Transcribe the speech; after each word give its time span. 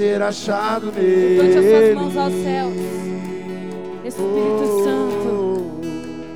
ser 0.00 0.22
achado 0.22 0.92
nele. 0.92 1.38
Levante 1.42 1.58
as 1.58 1.64
suas 1.64 1.94
mãos 1.94 2.16
aos 2.16 2.32
céus. 2.42 2.74
Espírito 4.02 4.64
Oh, 4.64 4.84
Santo, 4.84 5.80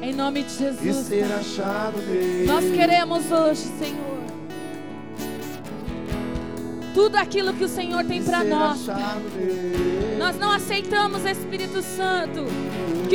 em 0.03 0.13
nome 0.15 0.43
de 0.43 0.53
E 0.53 0.59
Jesus. 0.59 0.97
ser 1.07 1.25
achado 1.25 1.97
nele. 2.07 2.47
Nós 2.47 2.65
queremos 2.71 3.31
hoje, 3.33 3.63
Senhor, 3.79 4.21
tudo 6.93 7.17
aquilo 7.17 7.55
que 7.55 7.65
o 7.65 7.69
Senhor 7.69 8.05
tem 8.05 8.23
para 8.23 8.45
nós. 8.45 8.87
Nós 10.19 10.39
não 10.39 10.53
aceitamos, 10.53 11.25
Espírito 11.25 11.81
Santo, 11.81 12.45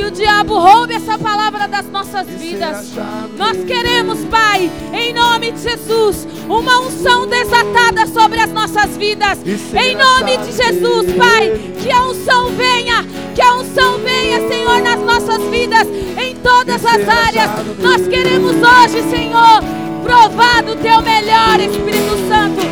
que 0.00 0.06
o 0.06 0.10
diabo 0.10 0.58
roube 0.58 0.94
essa 0.94 1.18
palavra 1.18 1.68
das 1.68 1.86
nossas 1.90 2.26
vidas. 2.26 2.90
Nós 3.36 3.62
queremos, 3.64 4.24
Pai, 4.30 4.70
em 4.94 5.12
nome 5.12 5.52
de 5.52 5.60
Jesus, 5.60 6.26
uma 6.48 6.80
unção 6.80 7.26
desatada 7.26 8.06
sobre 8.06 8.40
as 8.40 8.50
nossas 8.50 8.96
vidas. 8.96 9.38
Em 9.44 9.94
nome 9.94 10.38
de 10.38 10.52
Jesus. 10.52 11.12
Pai, 11.18 11.52
que 11.82 11.92
a 11.92 12.06
unção 12.06 12.48
venha, 12.52 13.06
que 13.34 13.42
a 13.42 13.56
unção 13.56 13.98
venha, 13.98 14.48
Senhor, 14.48 14.80
nas 14.80 15.00
nossas 15.00 15.42
vidas, 15.50 15.86
em 15.86 16.34
todas 16.36 16.82
as 16.82 17.06
áreas. 17.06 17.50
Nós 17.78 18.08
queremos 18.08 18.52
hoje, 18.52 19.02
Senhor, 19.10 19.62
provar 20.02 20.62
do 20.62 20.76
teu 20.76 21.02
melhor, 21.02 21.60
Espírito 21.60 22.16
Santo. 22.26 22.62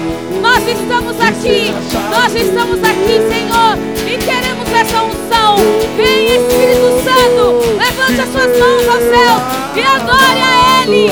Nós 0.41 0.67
estamos 0.67 1.21
aqui, 1.21 1.73
nós 2.11 2.35
estamos 2.35 2.83
aqui, 2.83 3.19
Senhor, 3.29 3.77
e 4.07 4.17
queremos 4.17 4.48
essa 4.81 5.03
unção. 5.03 5.57
Vem, 5.97 6.37
Espírito 6.37 7.03
Santo, 7.03 7.77
levante 7.77 8.21
as 8.21 8.29
suas 8.31 8.59
mãos 8.59 8.89
ao 8.89 9.01
céu 9.01 9.35
e 9.75 9.83
adore 9.83 10.41
a 10.41 10.83
Ele. 10.83 11.11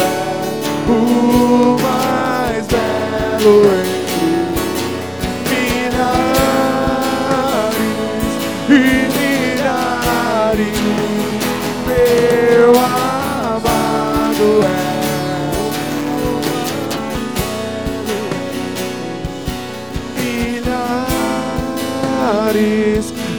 O 0.89 1.77
mais 1.83 2.67
belo 2.67 3.86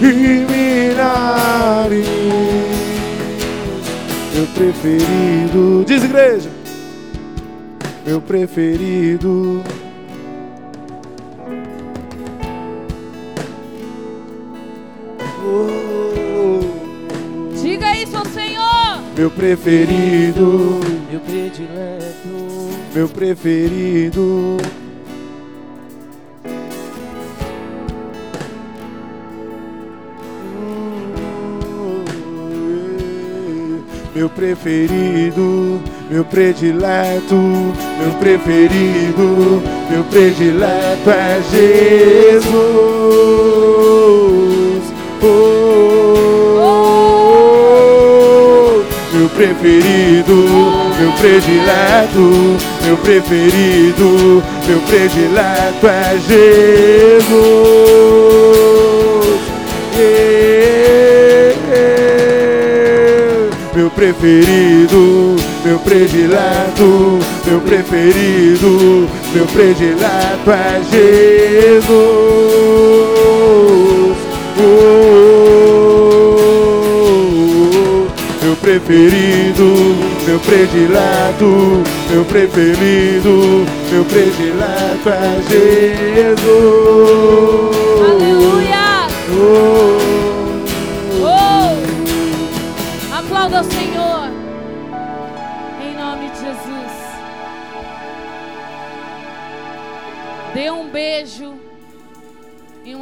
e 0.02 0.46
milhares, 0.52 2.08
meu 4.34 4.48
preferido. 4.54 5.84
Diz 5.86 6.04
igreja 6.04 6.58
meu 8.08 8.22
preferido. 8.22 9.62
Oh, 15.44 16.60
Diga 17.62 17.96
isso 17.98 18.16
ao 18.16 18.26
Senhor. 18.26 19.02
meu 19.18 19.30
preferido, 19.30 20.80
Meu 21.12 21.20
predileto, 21.20 22.70
meu 22.94 23.10
preferido. 23.10 24.58
Meu 34.18 34.28
preferido, 34.30 35.80
meu 36.10 36.26
predileto, 36.26 37.36
meu 37.36 38.12
preferido, 38.20 39.62
meu 39.92 40.04
predileto 40.06 41.12
é 41.12 41.40
Jesus. 41.52 42.52
Oh, 45.22 45.28
meu 49.14 49.30
preferido, 49.30 50.34
meu 51.00 51.12
predileto, 51.20 52.58
meu 52.88 52.98
preferido, 52.98 54.44
meu 54.68 54.80
predileto 54.80 55.88
é 55.88 56.18
Jesus. 57.28 57.68
Meu 63.78 63.92
preferido, 63.92 65.36
meu 65.64 65.78
predileto, 65.78 67.20
meu 67.46 67.62
preferido, 67.62 69.08
meu 69.32 69.46
predileto 69.46 70.50
é 70.50 70.82
Jesus. 70.82 71.88
Oh, 74.60 75.28
meu 78.42 78.56
preferido, 78.56 79.96
meu 80.26 80.40
predileto, 80.40 81.84
meu 82.10 82.26
preferido, 82.26 83.64
meu 83.92 84.04
predileto 84.06 85.08
é 85.08 85.40
Jesus. 85.52 86.48
Aleluia. 88.10 88.67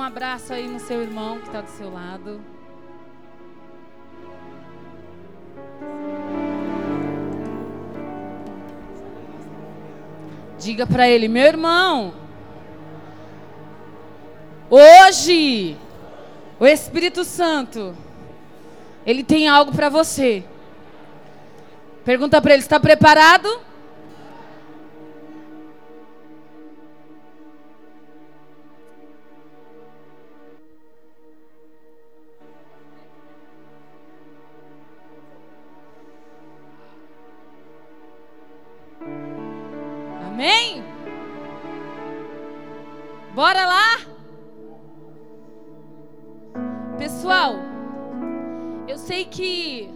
Abraço 0.06 0.54
aí 0.54 0.68
no 0.68 0.80
seu 0.80 1.02
irmão 1.02 1.40
que 1.40 1.48
está 1.48 1.62
do 1.62 1.70
seu 1.72 1.92
lado. 1.92 2.40
Diga 10.60 10.86
para 10.86 11.10
ele, 11.10 11.28
meu 11.28 11.44
irmão. 11.44 12.14
Hoje, 14.70 15.76
o 16.60 16.68
Espírito 16.68 17.24
Santo, 17.24 17.98
ele 19.08 19.24
tem 19.24 19.48
algo 19.48 19.72
para 19.72 19.90
você. 19.90 20.44
Pergunta 22.04 22.40
para 22.40 22.54
ele, 22.54 22.62
está 22.62 22.80
preparado? 22.80 23.60
Amém? 40.36 40.84
Bora 43.34 43.66
lá? 43.66 44.02
Pessoal, 46.98 47.54
eu 48.86 48.98
sei 48.98 49.24
que 49.24 49.90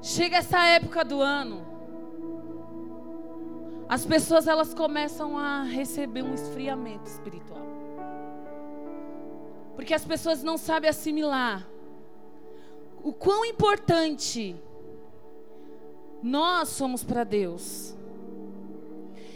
chega 0.00 0.36
essa 0.36 0.64
época 0.66 1.04
do 1.04 1.20
ano, 1.20 1.66
as 3.88 4.06
pessoas 4.06 4.46
elas 4.46 4.72
começam 4.72 5.36
a 5.36 5.64
receber 5.64 6.22
um 6.22 6.34
esfriamento 6.34 7.10
espiritual. 7.10 7.66
Porque 9.74 9.92
as 9.92 10.04
pessoas 10.04 10.44
não 10.44 10.56
sabem 10.56 10.88
assimilar 10.88 11.66
o 13.02 13.12
quão 13.12 13.44
importante 13.44 14.54
nós 16.22 16.68
somos 16.70 17.04
para 17.04 17.24
Deus. 17.24 17.94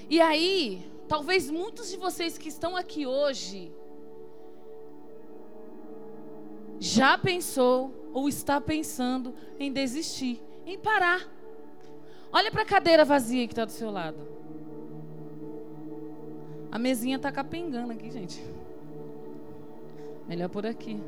E 0.08 0.20
aí, 0.20 0.84
talvez 1.08 1.50
muitos 1.50 1.90
de 1.90 1.96
vocês 1.96 2.36
que 2.36 2.48
estão 2.48 2.76
aqui 2.76 3.06
hoje 3.06 3.72
já 6.78 7.16
pensou 7.16 7.92
ou 8.12 8.28
está 8.28 8.60
pensando 8.60 9.34
em 9.58 9.72
desistir, 9.72 10.42
em 10.66 10.78
parar. 10.78 11.28
Olha 12.32 12.50
para 12.50 12.62
a 12.62 12.66
cadeira 12.66 13.04
vazia 13.04 13.46
que 13.46 13.52
está 13.52 13.64
do 13.64 13.70
seu 13.70 13.90
lado. 13.90 14.18
A 16.70 16.78
mesinha 16.78 17.16
está 17.16 17.30
capengando 17.30 17.92
aqui, 17.92 18.10
gente. 18.10 18.42
Melhor 20.26 20.48
por 20.48 20.64
aqui. 20.64 21.00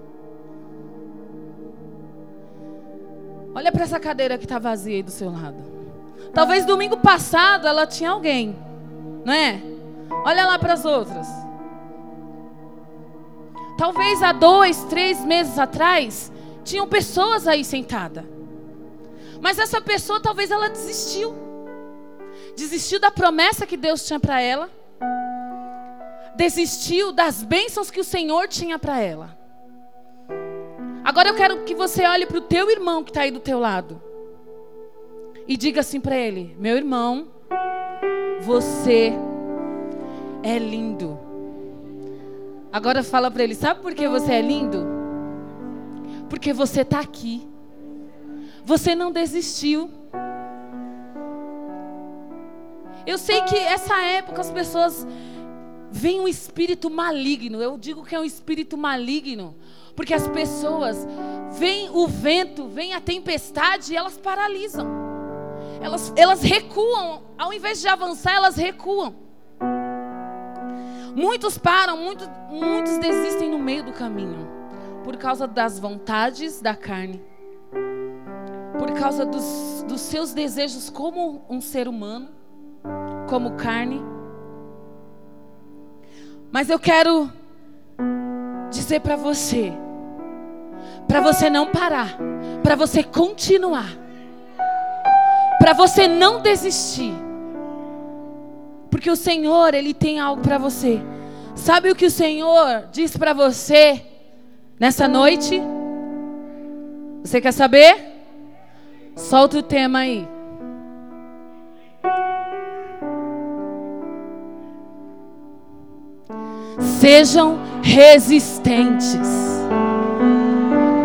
Olha 3.54 3.70
para 3.70 3.84
essa 3.84 4.00
cadeira 4.00 4.36
que 4.36 4.44
está 4.44 4.58
vazia 4.58 4.96
aí 4.96 5.02
do 5.02 5.10
seu 5.10 5.30
lado. 5.30 5.56
Talvez 6.32 6.66
domingo 6.66 6.96
passado 6.96 7.68
ela 7.68 7.86
tinha 7.86 8.10
alguém, 8.10 8.56
não 9.24 9.32
é? 9.32 9.62
Olha 10.24 10.46
lá 10.46 10.58
para 10.58 10.72
as 10.72 10.84
outras. 10.84 11.26
Talvez 13.78 14.22
há 14.22 14.32
dois, 14.32 14.82
três 14.84 15.24
meses 15.24 15.58
atrás 15.58 16.32
tinham 16.64 16.88
pessoas 16.88 17.46
aí 17.46 17.64
sentadas. 17.64 18.24
Mas 19.40 19.58
essa 19.58 19.80
pessoa 19.80 20.20
talvez 20.20 20.50
ela 20.50 20.68
desistiu. 20.68 21.34
Desistiu 22.56 22.98
da 22.98 23.10
promessa 23.10 23.66
que 23.66 23.76
Deus 23.76 24.04
tinha 24.04 24.18
para 24.18 24.40
ela. 24.40 24.70
desistiu 26.36 27.12
das 27.12 27.44
bênçãos 27.44 27.90
que 27.90 28.00
o 28.00 28.04
Senhor 28.04 28.48
tinha 28.48 28.78
para 28.78 28.98
ela. 29.00 29.43
Agora 31.04 31.28
eu 31.28 31.34
quero 31.34 31.64
que 31.64 31.74
você 31.74 32.02
olhe 32.06 32.24
para 32.24 32.38
o 32.38 32.40
teu 32.40 32.70
irmão 32.70 33.04
que 33.04 33.10
está 33.10 33.20
aí 33.20 33.30
do 33.30 33.38
teu 33.38 33.60
lado 33.60 34.00
e 35.46 35.54
diga 35.54 35.80
assim 35.80 36.00
para 36.00 36.16
ele: 36.16 36.56
Meu 36.58 36.78
irmão, 36.78 37.28
você 38.40 39.12
é 40.42 40.58
lindo. 40.58 41.18
Agora 42.72 43.02
fala 43.02 43.30
para 43.30 43.44
ele: 43.44 43.54
Sabe 43.54 43.80
por 43.80 43.92
que 43.94 44.08
você 44.08 44.32
é 44.32 44.40
lindo? 44.40 44.86
Porque 46.30 46.54
você 46.54 46.80
está 46.80 47.00
aqui. 47.00 47.46
Você 48.64 48.94
não 48.94 49.12
desistiu. 49.12 49.90
Eu 53.06 53.18
sei 53.18 53.42
que 53.42 53.58
essa 53.58 54.00
época 54.02 54.40
as 54.40 54.50
pessoas 54.50 55.06
veem 55.94 56.20
um 56.20 56.26
espírito 56.26 56.90
maligno. 56.90 57.62
Eu 57.62 57.78
digo 57.78 58.04
que 58.04 58.16
é 58.16 58.20
um 58.20 58.24
espírito 58.24 58.76
maligno, 58.76 59.54
porque 59.94 60.12
as 60.12 60.26
pessoas 60.26 61.06
veem 61.52 61.88
o 61.90 62.08
vento, 62.08 62.66
veem 62.66 62.94
a 62.94 63.00
tempestade 63.00 63.92
e 63.92 63.96
elas 63.96 64.18
paralisam. 64.18 64.86
Elas, 65.80 66.12
elas 66.16 66.42
recuam, 66.42 67.22
ao 67.38 67.52
invés 67.52 67.80
de 67.80 67.86
avançar, 67.86 68.34
elas 68.34 68.56
recuam. 68.56 69.14
Muitos 71.14 71.56
param, 71.56 71.96
muitos, 71.96 72.28
muitos 72.50 72.98
desistem 72.98 73.48
no 73.48 73.58
meio 73.60 73.84
do 73.84 73.92
caminho, 73.92 74.48
por 75.04 75.16
causa 75.16 75.46
das 75.46 75.78
vontades 75.78 76.60
da 76.60 76.74
carne, 76.74 77.22
por 78.76 78.90
causa 78.98 79.24
dos, 79.24 79.84
dos 79.86 80.00
seus 80.00 80.32
desejos 80.32 80.90
como 80.90 81.44
um 81.48 81.60
ser 81.60 81.86
humano 81.86 82.30
como 83.28 83.52
carne. 83.52 84.13
Mas 86.54 86.70
eu 86.70 86.78
quero 86.78 87.28
dizer 88.70 89.00
para 89.00 89.16
você, 89.16 89.72
para 91.08 91.20
você 91.20 91.50
não 91.50 91.66
parar, 91.66 92.16
para 92.62 92.76
você 92.76 93.02
continuar, 93.02 93.88
para 95.58 95.72
você 95.72 96.06
não 96.06 96.40
desistir. 96.40 97.12
Porque 98.88 99.10
o 99.10 99.16
Senhor, 99.16 99.74
ele 99.74 99.92
tem 99.92 100.20
algo 100.20 100.42
para 100.42 100.56
você. 100.56 101.02
Sabe 101.56 101.90
o 101.90 101.96
que 101.96 102.06
o 102.06 102.10
Senhor 102.10 102.84
diz 102.92 103.16
para 103.16 103.32
você 103.32 104.06
nessa 104.78 105.08
noite? 105.08 105.60
Você 107.24 107.40
quer 107.40 107.52
saber? 107.52 107.96
Solta 109.16 109.58
o 109.58 109.62
tema 109.62 109.98
aí. 109.98 110.33
Sejam 117.00 117.58
resistentes. 117.82 119.28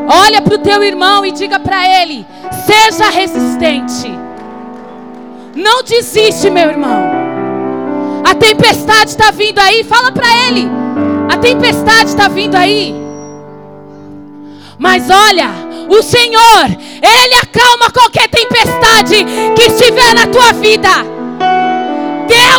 Olha 0.08 0.42
para 0.42 0.56
o 0.56 0.60
teu 0.60 0.84
irmão 0.84 1.26
e 1.26 1.32
diga 1.32 1.60
para 1.60 1.88
ele: 1.88 2.26
seja 2.66 3.10
resistente. 3.10 4.10
Não 5.56 5.84
desiste, 5.84 6.50
meu 6.50 6.70
irmão. 6.70 7.04
A 8.24 8.36
tempestade 8.36 9.12
está 9.12 9.32
vindo 9.32 9.60
aí. 9.60 9.84
Fala 9.84 10.12
para 10.12 10.28
ele: 10.48 10.68
a 11.30 11.38
tempestade 11.38 12.10
está 12.10 12.28
vindo 12.28 12.56
aí. 12.56 12.96
Mas 14.78 15.10
olha, 15.10 15.50
o 15.90 16.02
Senhor, 16.02 16.66
Ele 17.02 17.36
acalma 17.36 17.92
qualquer 17.92 18.30
tempestade 18.30 19.26
que 19.56 19.62
estiver 19.64 20.14
na 20.14 20.28
tua 20.28 20.54
vida. 20.54 21.19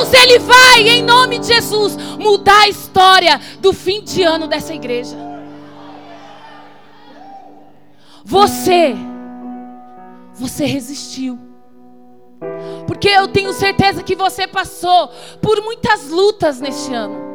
Deus, 0.01 0.13
Ele 0.15 0.39
vai, 0.39 0.89
em 0.89 1.03
nome 1.03 1.39
de 1.39 1.49
Jesus, 1.49 1.97
mudar 2.19 2.63
a 2.63 2.69
história 2.69 3.39
do 3.59 3.73
fim 3.73 4.03
de 4.03 4.23
ano 4.23 4.47
dessa 4.47 4.75
igreja. 4.75 5.17
Você, 8.25 8.95
você 10.35 10.65
resistiu. 10.65 11.39
Porque 12.87 13.09
eu 13.09 13.29
tenho 13.29 13.53
certeza 13.53 14.03
que 14.03 14.17
você 14.17 14.47
passou 14.47 15.09
por 15.43 15.63
muitas 15.63 16.09
lutas 16.09 16.61
neste 16.61 16.95
ano. 16.95 17.29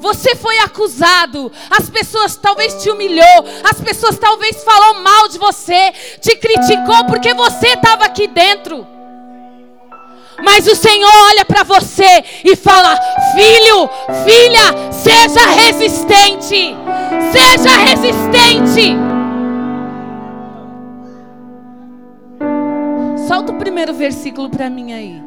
Você 0.00 0.34
foi 0.34 0.58
acusado, 0.58 1.52
as 1.70 1.88
pessoas 1.88 2.34
talvez 2.34 2.82
te 2.82 2.90
humilhou, 2.90 3.44
as 3.62 3.80
pessoas 3.80 4.18
talvez 4.18 4.64
falou 4.64 5.00
mal 5.00 5.28
de 5.28 5.38
você, 5.38 5.92
te 6.20 6.34
criticou 6.34 7.04
porque 7.06 7.32
você 7.32 7.68
estava 7.68 8.04
aqui 8.04 8.26
dentro. 8.26 8.84
Mas 10.42 10.66
o 10.66 10.74
Senhor 10.74 11.10
olha 11.30 11.44
para 11.44 11.62
você 11.62 12.24
e 12.44 12.56
fala: 12.56 12.98
Filho, 13.34 13.88
filha, 14.24 14.92
seja 14.92 15.46
resistente. 15.46 16.76
Seja 17.32 17.76
resistente. 17.78 18.96
Solta 23.28 23.52
o 23.52 23.58
primeiro 23.58 23.94
versículo 23.94 24.50
para 24.50 24.68
mim 24.68 24.92
aí. 24.92 25.22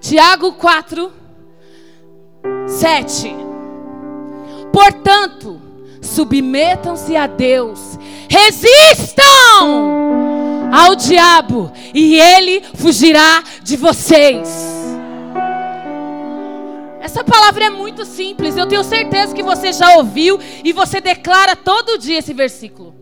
Tiago 0.00 0.54
4, 0.54 1.12
7. 2.66 3.34
Portanto, 4.72 5.60
submetam-se 6.02 7.16
a 7.16 7.26
Deus, 7.26 7.98
resistam 8.28 10.41
ao 10.72 10.96
diabo 10.96 11.70
e 11.92 12.18
ele 12.18 12.62
fugirá 12.74 13.44
de 13.62 13.76
vocês. 13.76 14.48
Essa 16.98 17.22
palavra 17.22 17.66
é 17.66 17.70
muito 17.70 18.06
simples, 18.06 18.56
eu 18.56 18.66
tenho 18.66 18.82
certeza 18.82 19.34
que 19.34 19.42
você 19.42 19.70
já 19.70 19.96
ouviu 19.98 20.40
e 20.64 20.72
você 20.72 20.98
declara 20.98 21.54
todo 21.54 21.98
dia 21.98 22.18
esse 22.18 22.32
versículo. 22.32 22.94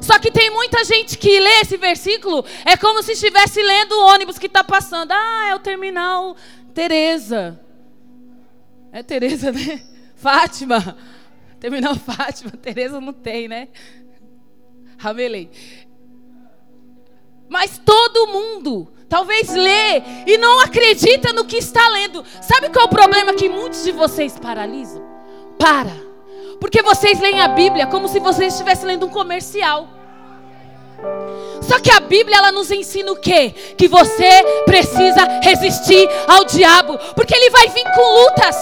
Só 0.00 0.18
que 0.18 0.32
tem 0.32 0.50
muita 0.50 0.82
gente 0.84 1.16
que 1.16 1.38
lê 1.38 1.60
esse 1.60 1.76
versículo, 1.76 2.44
é 2.64 2.76
como 2.76 3.04
se 3.04 3.12
estivesse 3.12 3.62
lendo 3.62 3.92
o 3.92 4.06
ônibus 4.06 4.36
que 4.36 4.46
está 4.46 4.64
passando. 4.64 5.12
Ah, 5.12 5.46
é 5.50 5.54
o 5.54 5.60
terminal 5.60 6.36
Tereza. 6.74 7.60
É 8.90 9.02
Tereza, 9.02 9.52
né? 9.52 9.80
Fátima. 10.16 10.96
Terminal 11.60 11.94
Fátima. 11.94 12.50
Tereza 12.50 13.00
não 13.00 13.12
tem, 13.12 13.46
né? 13.46 13.68
Ramelei. 15.02 15.50
Mas 17.48 17.80
todo 17.84 18.28
mundo 18.28 18.88
talvez 19.08 19.52
lê 19.52 19.98
e 20.26 20.38
não 20.38 20.60
acredita 20.60 21.32
no 21.32 21.44
que 21.44 21.56
está 21.56 21.86
lendo. 21.88 22.24
Sabe 22.40 22.70
qual 22.70 22.84
é 22.84 22.86
o 22.86 22.88
problema 22.88 23.34
que 23.34 23.48
muitos 23.48 23.82
de 23.82 23.90
vocês 23.90 24.38
paralisam? 24.38 25.02
Para. 25.58 25.92
Porque 26.60 26.82
vocês 26.82 27.18
leem 27.18 27.40
a 27.40 27.48
Bíblia 27.48 27.88
como 27.88 28.06
se 28.06 28.20
vocês 28.20 28.52
estivessem 28.52 28.86
lendo 28.86 29.06
um 29.06 29.10
comercial. 29.10 29.88
Só 31.60 31.80
que 31.80 31.90
a 31.90 31.98
Bíblia 31.98 32.36
ela 32.36 32.52
nos 32.52 32.70
ensina 32.70 33.10
o 33.10 33.16
quê? 33.16 33.52
Que 33.76 33.88
você 33.88 34.44
precisa 34.64 35.40
resistir 35.42 36.08
ao 36.28 36.44
diabo, 36.44 36.96
porque 37.16 37.34
ele 37.34 37.50
vai 37.50 37.66
vir 37.66 37.84
com 37.92 38.22
lutas. 38.22 38.56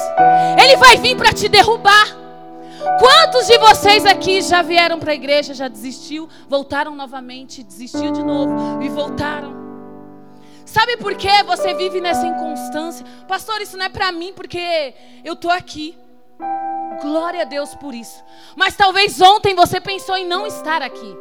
Ele 0.63 0.77
vai 0.79 0.97
vir 0.97 1.17
para 1.17 1.35
te 1.35 1.49
derrubar. 1.51 2.20
Quantos 2.99 3.47
de 3.47 3.59
vocês 3.59 4.07
aqui 4.07 4.41
já 4.41 4.63
vieram 4.63 4.99
para 4.99 5.13
a 5.13 5.15
igreja, 5.15 5.53
já 5.53 5.69
desistiu, 5.69 6.29
voltaram 6.49 6.95
novamente, 6.95 7.63
desistiu 7.63 8.11
de 8.11 8.23
novo 8.23 8.83
e 8.83 8.89
voltaram? 8.89 9.55
Sabe 10.65 10.97
por 10.97 11.15
que 11.15 11.43
você 11.43 11.75
vive 11.75 12.01
nessa 12.01 12.27
inconstância? 12.27 13.05
Pastor, 13.27 13.61
isso 13.61 13.77
não 13.77 13.87
é 13.87 13.89
para 13.89 14.11
mim 14.13 14.33
porque 14.33 14.95
eu 15.25 15.37
tô 15.37 15.51
aqui. 15.51 15.99
Glória 17.03 17.43
a 17.43 17.45
Deus 17.45 17.75
por 17.75 17.95
isso. 17.95 18.23
Mas 18.57 18.77
talvez 18.77 19.21
ontem 19.21 19.55
você 19.55 19.81
pensou 19.81 20.17
em 20.17 20.27
não 20.27 20.47
estar 20.47 20.81
aqui. 20.81 21.17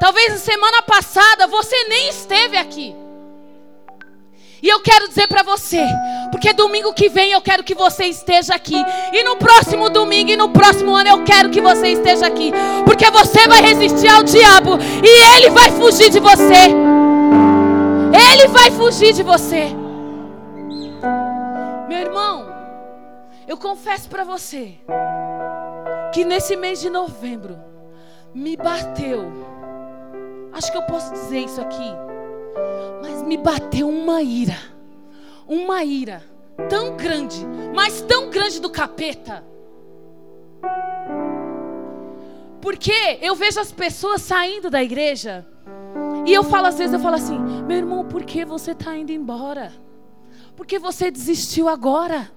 Talvez 0.00 0.34
a 0.34 0.38
semana 0.38 0.82
passada 0.82 1.46
você 1.46 1.84
nem 1.88 2.08
esteve 2.08 2.56
aqui. 2.56 2.94
E 4.62 4.68
eu 4.68 4.80
quero 4.80 5.08
dizer 5.08 5.26
para 5.28 5.42
você, 5.42 5.84
porque 6.30 6.52
domingo 6.52 6.94
que 6.94 7.08
vem 7.08 7.32
eu 7.32 7.40
quero 7.40 7.62
que 7.62 7.74
você 7.74 8.06
esteja 8.06 8.54
aqui. 8.54 8.76
E 9.12 9.22
no 9.22 9.36
próximo 9.36 9.90
domingo 9.90 10.30
e 10.30 10.36
no 10.36 10.48
próximo 10.48 10.94
ano 10.94 11.08
eu 11.08 11.24
quero 11.24 11.50
que 11.50 11.60
você 11.60 11.88
esteja 11.88 12.26
aqui. 12.26 12.52
Porque 12.84 13.10
você 13.10 13.46
vai 13.46 13.60
resistir 13.60 14.08
ao 14.08 14.22
diabo 14.22 14.78
e 15.04 15.36
ele 15.36 15.50
vai 15.50 15.70
fugir 15.70 16.10
de 16.10 16.20
você. 16.20 16.72
Ele 18.32 18.48
vai 18.48 18.70
fugir 18.70 19.12
de 19.12 19.22
você. 19.22 19.66
Meu 21.88 21.98
irmão, 21.98 22.46
eu 23.46 23.58
confesso 23.58 24.08
para 24.08 24.24
você 24.24 24.74
que 26.14 26.24
nesse 26.24 26.56
mês 26.56 26.80
de 26.80 26.88
novembro 26.88 27.58
me 28.34 28.56
bateu. 28.56 29.30
Acho 30.52 30.72
que 30.72 30.78
eu 30.78 30.82
posso 30.82 31.12
dizer 31.12 31.40
isso 31.40 31.60
aqui 31.60 32.05
mas 33.02 33.22
me 33.22 33.36
bateu 33.36 33.88
uma 33.88 34.22
ira, 34.22 34.58
uma 35.46 35.82
ira 35.84 36.22
tão 36.68 36.96
grande, 36.96 37.44
mas 37.74 38.00
tão 38.02 38.30
grande 38.30 38.60
do 38.60 38.70
capeta. 38.70 39.44
Porque 42.60 43.18
eu 43.20 43.34
vejo 43.34 43.60
as 43.60 43.70
pessoas 43.70 44.22
saindo 44.22 44.68
da 44.68 44.82
igreja 44.82 45.46
e 46.26 46.32
eu 46.34 46.42
falo 46.42 46.66
às 46.66 46.76
vezes, 46.76 46.92
eu 46.92 46.98
falo 46.98 47.14
assim, 47.14 47.38
meu 47.38 47.76
irmão, 47.76 48.04
por 48.04 48.24
que 48.24 48.44
você 48.44 48.72
está 48.72 48.96
indo 48.96 49.12
embora? 49.12 49.72
Porque 50.56 50.78
você 50.78 51.10
desistiu 51.10 51.68
agora. 51.68 52.30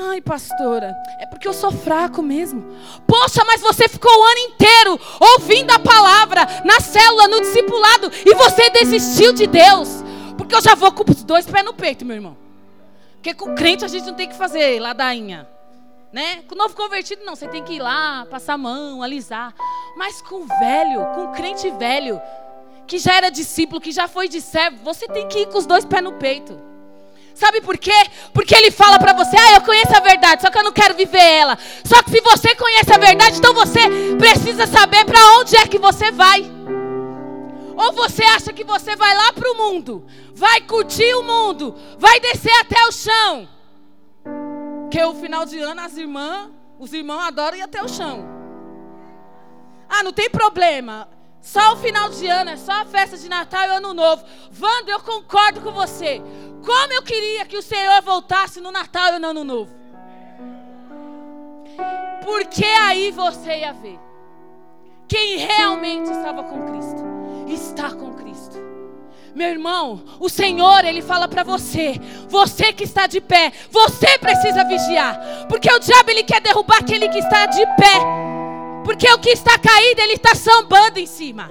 Ai, 0.00 0.20
pastora, 0.20 0.96
é 1.18 1.26
porque 1.26 1.48
eu 1.48 1.52
sou 1.52 1.72
fraco 1.72 2.22
mesmo. 2.22 2.64
Poxa, 3.04 3.44
mas 3.44 3.60
você 3.60 3.88
ficou 3.88 4.12
o 4.12 4.24
ano 4.24 4.38
inteiro 4.38 5.00
ouvindo 5.18 5.72
a 5.72 5.78
palavra 5.80 6.46
na 6.64 6.78
célula, 6.78 7.26
no 7.26 7.40
discipulado, 7.40 8.08
e 8.24 8.32
você 8.34 8.70
desistiu 8.70 9.32
de 9.32 9.48
Deus. 9.48 9.88
Porque 10.36 10.54
eu 10.54 10.62
já 10.62 10.76
vou 10.76 10.92
com 10.92 11.10
os 11.10 11.24
dois 11.24 11.46
pés 11.46 11.64
no 11.64 11.74
peito, 11.74 12.04
meu 12.04 12.14
irmão. 12.14 12.36
Porque 13.14 13.34
com 13.34 13.56
crente 13.56 13.84
a 13.84 13.88
gente 13.88 14.06
não 14.06 14.14
tem 14.14 14.28
que 14.28 14.36
fazer 14.36 14.80
ladainha. 14.80 15.48
Né? 16.12 16.42
Com 16.48 16.54
novo 16.54 16.76
convertido, 16.76 17.24
não. 17.24 17.34
Você 17.34 17.48
tem 17.48 17.64
que 17.64 17.74
ir 17.74 17.80
lá, 17.80 18.24
passar 18.30 18.54
a 18.54 18.58
mão, 18.58 19.02
alisar. 19.02 19.52
Mas 19.96 20.22
com 20.22 20.46
velho, 20.46 21.04
com 21.16 21.32
crente 21.32 21.68
velho, 21.72 22.22
que 22.86 22.98
já 22.98 23.16
era 23.16 23.30
discípulo, 23.30 23.80
que 23.80 23.90
já 23.90 24.06
foi 24.06 24.28
de 24.28 24.40
servo, 24.40 24.78
você 24.84 25.08
tem 25.08 25.26
que 25.26 25.40
ir 25.40 25.48
com 25.48 25.58
os 25.58 25.66
dois 25.66 25.84
pés 25.84 26.04
no 26.04 26.12
peito. 26.12 26.68
Sabe 27.38 27.60
por 27.60 27.78
quê? 27.78 27.94
Porque 28.34 28.52
ele 28.52 28.72
fala 28.72 28.98
para 28.98 29.12
você: 29.12 29.36
"Ah, 29.36 29.54
eu 29.54 29.60
conheço 29.60 29.96
a 29.96 30.00
verdade, 30.00 30.42
só 30.42 30.50
que 30.50 30.58
eu 30.58 30.64
não 30.64 30.72
quero 30.72 30.94
viver 30.94 31.22
ela". 31.22 31.56
Só 31.84 32.02
que 32.02 32.10
se 32.10 32.20
você 32.20 32.52
conhece 32.56 32.92
a 32.92 32.98
verdade, 32.98 33.38
então 33.38 33.54
você 33.54 33.78
precisa 34.18 34.66
saber 34.66 35.04
para 35.04 35.20
onde 35.38 35.56
é 35.56 35.64
que 35.68 35.78
você 35.78 36.10
vai. 36.10 36.50
Ou 37.76 37.92
você 37.92 38.24
acha 38.24 38.52
que 38.52 38.64
você 38.64 38.96
vai 38.96 39.14
lá 39.14 39.32
para 39.32 39.52
o 39.52 39.56
mundo, 39.56 40.04
vai 40.34 40.60
curtir 40.62 41.14
o 41.14 41.22
mundo, 41.22 41.76
vai 41.96 42.18
descer 42.18 42.52
até 42.60 42.84
o 42.88 42.90
chão. 42.90 43.48
Que 44.90 45.00
o 45.04 45.14
final 45.14 45.44
de 45.44 45.60
ano 45.60 45.80
as 45.80 45.96
irmãs, 45.96 46.50
os 46.76 46.92
irmãos 46.92 47.20
adoram 47.20 47.56
ir 47.56 47.62
até 47.62 47.80
o 47.80 47.88
chão. 47.88 48.26
Ah, 49.88 50.02
não 50.02 50.12
tem 50.12 50.28
problema. 50.28 51.08
Só 51.40 51.72
o 51.72 51.76
final 51.76 52.10
de 52.10 52.26
ano, 52.26 52.50
é 52.50 52.56
só 52.56 52.72
a 52.72 52.84
festa 52.84 53.16
de 53.16 53.28
Natal 53.28 53.64
e 53.66 53.76
Ano 53.76 53.94
Novo. 53.94 54.24
Wanda, 54.60 54.90
eu 54.90 55.00
concordo 55.00 55.60
com 55.60 55.72
você. 55.72 56.20
Como 56.64 56.92
eu 56.92 57.02
queria 57.02 57.46
que 57.46 57.56
o 57.56 57.62
Senhor 57.62 58.02
voltasse 58.02 58.60
no 58.60 58.70
Natal 58.70 59.14
e 59.14 59.18
no 59.18 59.28
Ano 59.28 59.44
Novo. 59.44 59.70
Porque 62.24 62.64
aí 62.64 63.10
você 63.10 63.60
ia 63.60 63.72
ver 63.72 63.98
quem 65.08 65.38
realmente 65.38 66.10
estava 66.10 66.42
com 66.42 66.66
Cristo. 66.66 67.02
Está 67.48 67.90
com 67.90 68.12
Cristo. 68.14 68.58
Meu 69.34 69.48
irmão, 69.48 70.02
o 70.18 70.28
Senhor, 70.28 70.84
Ele 70.84 71.00
fala 71.00 71.28
para 71.28 71.42
você, 71.42 71.98
você 72.28 72.72
que 72.72 72.84
está 72.84 73.06
de 73.06 73.20
pé, 73.20 73.52
você 73.70 74.18
precisa 74.18 74.64
vigiar, 74.64 75.46
porque 75.48 75.72
o 75.72 75.78
diabo 75.78 76.10
ele 76.10 76.24
quer 76.24 76.40
derrubar 76.40 76.78
aquele 76.78 77.08
que 77.08 77.18
está 77.18 77.46
de 77.46 77.64
pé, 77.76 78.27
porque 78.84 79.10
o 79.12 79.18
que 79.18 79.30
está 79.30 79.58
caído 79.58 80.00
ele 80.00 80.14
está 80.14 80.34
sambando 80.34 80.98
em 80.98 81.06
cima, 81.06 81.50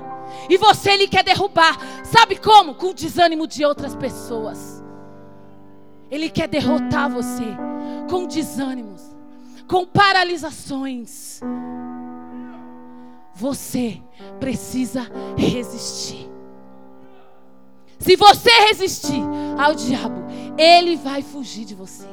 e 0.49 0.57
você 0.57 0.91
ele 0.91 1.07
quer 1.07 1.23
derrubar, 1.23 1.77
sabe 2.03 2.37
como? 2.37 2.75
Com 2.75 2.87
o 2.87 2.93
desânimo 2.93 3.47
de 3.47 3.65
outras 3.65 3.95
pessoas. 3.95 4.83
Ele 6.09 6.29
quer 6.29 6.47
derrotar 6.47 7.09
você 7.09 7.43
com 8.09 8.25
desânimos, 8.25 9.01
com 9.67 9.85
paralisações. 9.85 11.41
Você 13.33 14.01
precisa 14.39 15.11
resistir. 15.37 16.29
Se 17.99 18.15
você 18.15 18.49
resistir 18.67 19.21
ao 19.57 19.75
diabo, 19.75 20.23
ele 20.57 20.95
vai 20.95 21.21
fugir 21.21 21.65
de 21.65 21.75
você. 21.75 22.07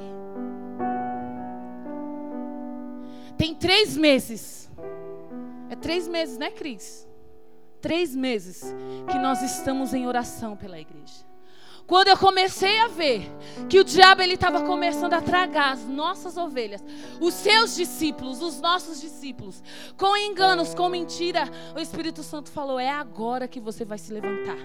Tem 3.37 3.55
três 3.55 3.97
meses. 3.97 4.64
É 5.71 5.77
três 5.77 6.07
meses, 6.09 6.39
né, 6.39 6.51
Cris? 6.51 7.09
Três 7.81 8.15
meses 8.15 8.75
que 9.11 9.19
nós 9.19 9.43
estamos 9.43 9.93
em 9.93 10.07
oração 10.07 10.57
pela 10.57 10.79
igreja. 10.79 11.25
Quando 11.87 12.09
eu 12.09 12.17
comecei 12.17 12.79
a 12.81 12.89
ver 12.89 13.31
que 13.69 13.79
o 13.79 13.85
diabo 13.85 14.23
ele 14.23 14.35
estava 14.35 14.63
começando 14.63 15.13
a 15.13 15.21
tragar 15.21 15.73
as 15.73 15.85
nossas 15.85 16.39
ovelhas, 16.39 16.83
os 17.21 17.35
seus 17.35 17.77
discípulos, 17.77 18.41
os 18.41 18.59
nossos 18.59 19.03
discípulos, 19.03 19.63
com 19.99 20.17
enganos, 20.17 20.75
com 20.75 20.89
mentira, 20.89 21.45
o 21.77 21.79
Espírito 21.79 22.23
Santo 22.23 22.51
falou: 22.51 22.81
"É 22.81 22.89
agora 22.89 23.47
que 23.47 23.61
você 23.61 23.85
vai 23.85 23.99
se 23.99 24.13
levantar". 24.15 24.57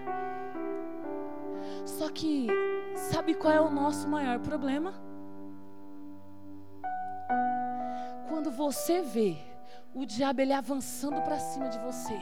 Só 1.85 2.07
que 2.09 2.47
sabe 2.95 3.33
qual 3.33 3.53
é 3.53 3.59
o 3.59 3.69
nosso 3.69 4.07
maior 4.07 4.39
problema? 4.39 4.93
Quando 8.29 8.49
você 8.49 9.01
vê 9.01 9.48
o 9.93 10.05
diabo 10.05 10.41
ele 10.41 10.53
avançando 10.53 11.21
para 11.21 11.39
cima 11.39 11.69
de 11.69 11.79
você 11.79 12.19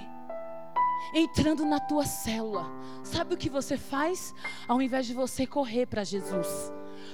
entrando 1.14 1.66
na 1.66 1.80
tua 1.80 2.06
célula. 2.06 2.66
Sabe 3.04 3.34
o 3.34 3.38
que 3.38 3.50
você 3.50 3.78
faz? 3.78 4.34
Ao 4.68 4.82
invés 4.82 5.06
de 5.06 5.14
você 5.14 5.46
correr 5.46 5.86
para 5.86 6.04
Jesus, 6.04 6.72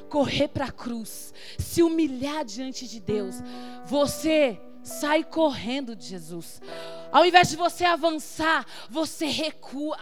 correr 0.09 0.47
para 0.47 0.65
a 0.65 0.71
cruz, 0.71 1.33
se 1.57 1.83
humilhar 1.83 2.43
diante 2.45 2.87
de 2.87 2.99
Deus, 2.99 3.35
você 3.85 4.59
sai 4.81 5.23
correndo 5.23 5.95
de 5.95 6.05
Jesus. 6.05 6.61
Ao 7.11 7.25
invés 7.25 7.49
de 7.49 7.55
você 7.55 7.85
avançar, 7.85 8.65
você 8.89 9.25
recua. 9.25 9.97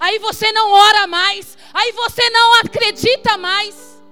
Aí 0.00 0.18
você 0.18 0.50
não 0.52 0.72
ora 0.72 1.06
mais, 1.06 1.56
aí 1.72 1.92
você 1.92 2.28
não 2.30 2.60
acredita 2.60 3.36
mais. 3.36 4.02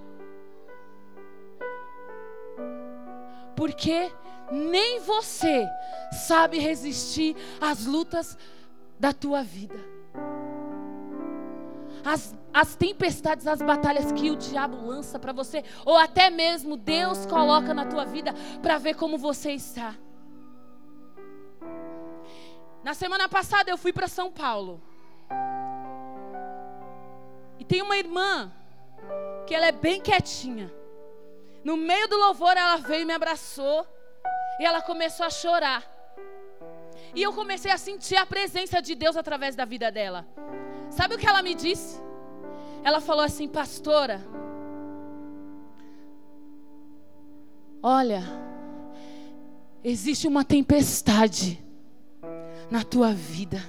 Porque 3.57 4.13
nem 4.55 5.01
você 5.01 5.69
sabe 6.27 6.59
resistir 6.59 7.37
às 7.61 7.85
lutas 7.85 8.39
da 8.99 9.13
tua 9.13 9.43
vida. 9.43 9.79
As, 12.05 12.35
as 12.53 12.77
tempestades, 12.77 13.47
as 13.47 13.61
batalhas 13.61 14.13
que 14.13 14.31
o 14.31 14.37
diabo 14.37 14.87
lança 14.87 15.19
para 15.19 15.33
você, 15.33 15.65
ou 15.85 15.97
até 15.97 16.31
mesmo 16.31 16.77
Deus 16.77 17.27
coloca 17.27 17.75
na 17.75 17.87
tua 17.87 18.05
vida 18.05 18.33
para 18.63 18.79
ver 18.79 18.95
como 18.95 19.19
você 19.19 19.53
está. 19.53 19.97
Na 22.83 22.93
semana 22.93 23.29
passada 23.29 23.71
eu 23.71 23.79
fui 23.79 23.93
para 23.93 24.07
São 24.07 24.31
Paulo. 24.31 24.83
E 27.59 27.65
tem 27.65 27.81
uma 27.81 27.97
irmã 27.97 28.53
que 29.47 29.55
ela 29.55 29.67
é 29.67 29.73
bem 29.73 30.01
quietinha. 30.01 30.73
No 31.65 31.79
meio 31.79 32.07
do 32.09 32.19
louvor 32.19 32.55
ela 32.57 32.77
veio 32.77 33.03
e 33.03 33.07
me 33.07 33.15
abraçou 33.15 33.87
e 34.59 34.65
ela 34.65 34.81
começou 34.83 35.27
a 35.27 35.31
chorar. 35.31 35.83
E 37.15 37.23
eu 37.23 37.33
comecei 37.33 37.71
a 37.71 37.79
sentir 37.79 38.17
a 38.17 38.27
presença 38.27 38.81
de 38.83 38.95
Deus 38.95 39.17
através 39.17 39.55
da 39.55 39.65
vida 39.65 39.91
dela. 39.91 40.27
Sabe 40.91 41.15
o 41.15 41.19
que 41.19 41.27
ela 41.27 41.43
me 41.43 41.55
disse? 41.55 42.03
Ela 42.83 43.01
falou 43.01 43.25
assim, 43.25 43.49
pastora. 43.49 44.21
Olha, 47.83 48.23
existe 49.83 50.27
uma 50.27 50.45
tempestade 50.45 51.63
na 52.71 52.83
tua 52.83 53.13
vida. 53.13 53.63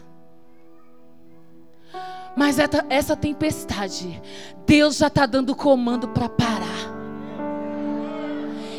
Mas 2.36 2.58
essa 2.90 3.16
tempestade, 3.16 4.22
Deus 4.66 4.98
já 4.98 5.08
está 5.08 5.26
dando 5.26 5.56
comando 5.56 6.10
para 6.10 6.28
parar. 6.28 6.95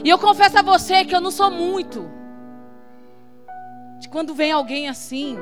E 0.07 0.09
eu 0.09 0.21
confesso 0.21 0.57
a 0.57 0.63
você 0.63 1.05
que 1.05 1.13
eu 1.13 1.21
não 1.21 1.33
sou 1.33 1.51
muito. 1.51 2.09
De 3.99 4.09
quando 4.09 4.37
vem 4.37 4.53
alguém 4.53 4.89
assim, 4.89 5.37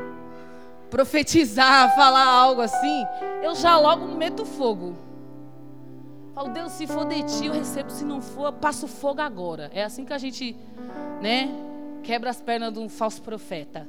profetizar, 0.89 1.93
falar 1.95 2.25
algo 2.25 2.63
assim, 2.63 3.05
eu 3.43 3.55
já 3.55 3.77
logo 3.77 4.07
meto 4.17 4.47
fogo. 4.47 4.97
Falo, 6.35 6.49
Deus, 6.49 6.73
se 6.73 6.87
for 6.87 7.05
de 7.05 7.23
ti, 7.25 7.45
eu 7.45 7.53
recebo. 7.53 7.91
Se 7.91 8.07
não 8.07 8.23
for, 8.23 8.47
eu 8.47 8.53
passo 8.55 8.89
fogo 8.89 9.21
agora. 9.21 9.71
É 9.75 9.85
assim 9.85 10.03
que 10.03 10.15
a 10.15 10.19
gente, 10.19 10.57
né, 11.21 11.51
quebra 12.03 12.31
as 12.31 12.41
pernas 12.41 12.73
de 12.73 12.79
um 12.79 12.89
falso 12.89 13.21
profeta. 13.21 13.87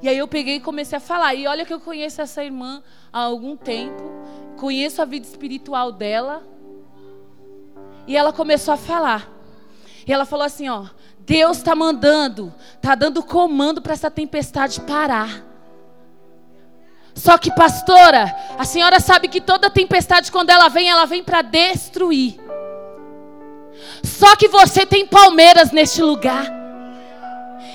E 0.00 0.08
aí 0.08 0.16
eu 0.16 0.26
peguei 0.26 0.56
e 0.56 0.60
comecei 0.60 0.96
a 0.96 1.00
falar. 1.00 1.34
E 1.34 1.46
olha 1.46 1.66
que 1.66 1.74
eu 1.74 1.80
conheço 1.80 2.22
essa 2.22 2.42
irmã 2.42 2.82
há 3.12 3.20
algum 3.20 3.54
tempo. 3.54 4.02
Conheço 4.56 5.02
a 5.02 5.04
vida 5.04 5.26
espiritual 5.26 5.92
dela. 5.92 6.42
E 8.06 8.16
ela 8.16 8.32
começou 8.32 8.72
a 8.72 8.78
falar. 8.78 9.36
E 10.08 10.12
ela 10.12 10.24
falou 10.24 10.46
assim: 10.46 10.70
ó, 10.70 10.86
Deus 11.20 11.58
está 11.58 11.74
mandando, 11.74 12.52
está 12.74 12.94
dando 12.94 13.22
comando 13.22 13.82
para 13.82 13.92
essa 13.92 14.10
tempestade 14.10 14.80
parar. 14.80 15.44
Só 17.14 17.36
que, 17.36 17.52
pastora, 17.54 18.34
a 18.56 18.64
senhora 18.64 19.00
sabe 19.00 19.28
que 19.28 19.40
toda 19.40 19.68
tempestade, 19.68 20.32
quando 20.32 20.50
ela 20.50 20.68
vem, 20.68 20.88
ela 20.88 21.04
vem 21.04 21.22
para 21.22 21.42
destruir. 21.42 22.40
Só 24.02 24.34
que 24.36 24.48
você 24.48 24.86
tem 24.86 25.06
palmeiras 25.06 25.72
neste 25.72 26.00
lugar. 26.00 26.57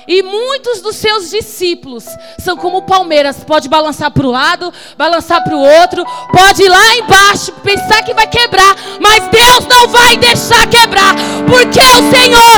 E 0.06 0.22
muitos 0.22 0.80
dos 0.80 0.96
seus 0.96 1.30
discípulos 1.30 2.04
são 2.38 2.56
como 2.56 2.82
palmeiras, 2.82 3.42
pode 3.44 3.68
balançar 3.68 4.10
para 4.10 4.26
o 4.26 4.30
lado, 4.30 4.72
balançar 4.96 5.42
para 5.42 5.56
o 5.56 5.60
outro, 5.60 6.04
pode 6.32 6.62
ir 6.62 6.68
lá 6.68 6.96
embaixo, 6.96 7.52
pensar 7.62 8.02
que 8.02 8.14
vai 8.14 8.26
quebrar, 8.26 8.76
mas 9.00 9.28
Deus 9.28 9.66
não 9.66 9.88
vai 9.88 10.16
deixar 10.16 10.66
quebrar, 10.66 11.14
porque 11.48 11.80
o 11.80 12.10
Senhor, 12.10 12.54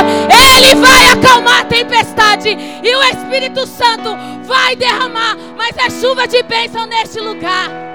Ele 0.55 0.75
vai 0.75 1.07
acalmar 1.07 1.61
a 1.61 1.65
tempestade 1.65 2.49
e 2.49 2.95
o 2.95 3.03
Espírito 3.03 3.65
Santo 3.65 4.15
vai 4.43 4.75
derramar, 4.75 5.37
mas 5.57 5.75
é 5.77 5.89
chuva 5.89 6.27
de 6.27 6.41
bênção 6.43 6.85
neste 6.85 7.19
lugar. 7.19 7.87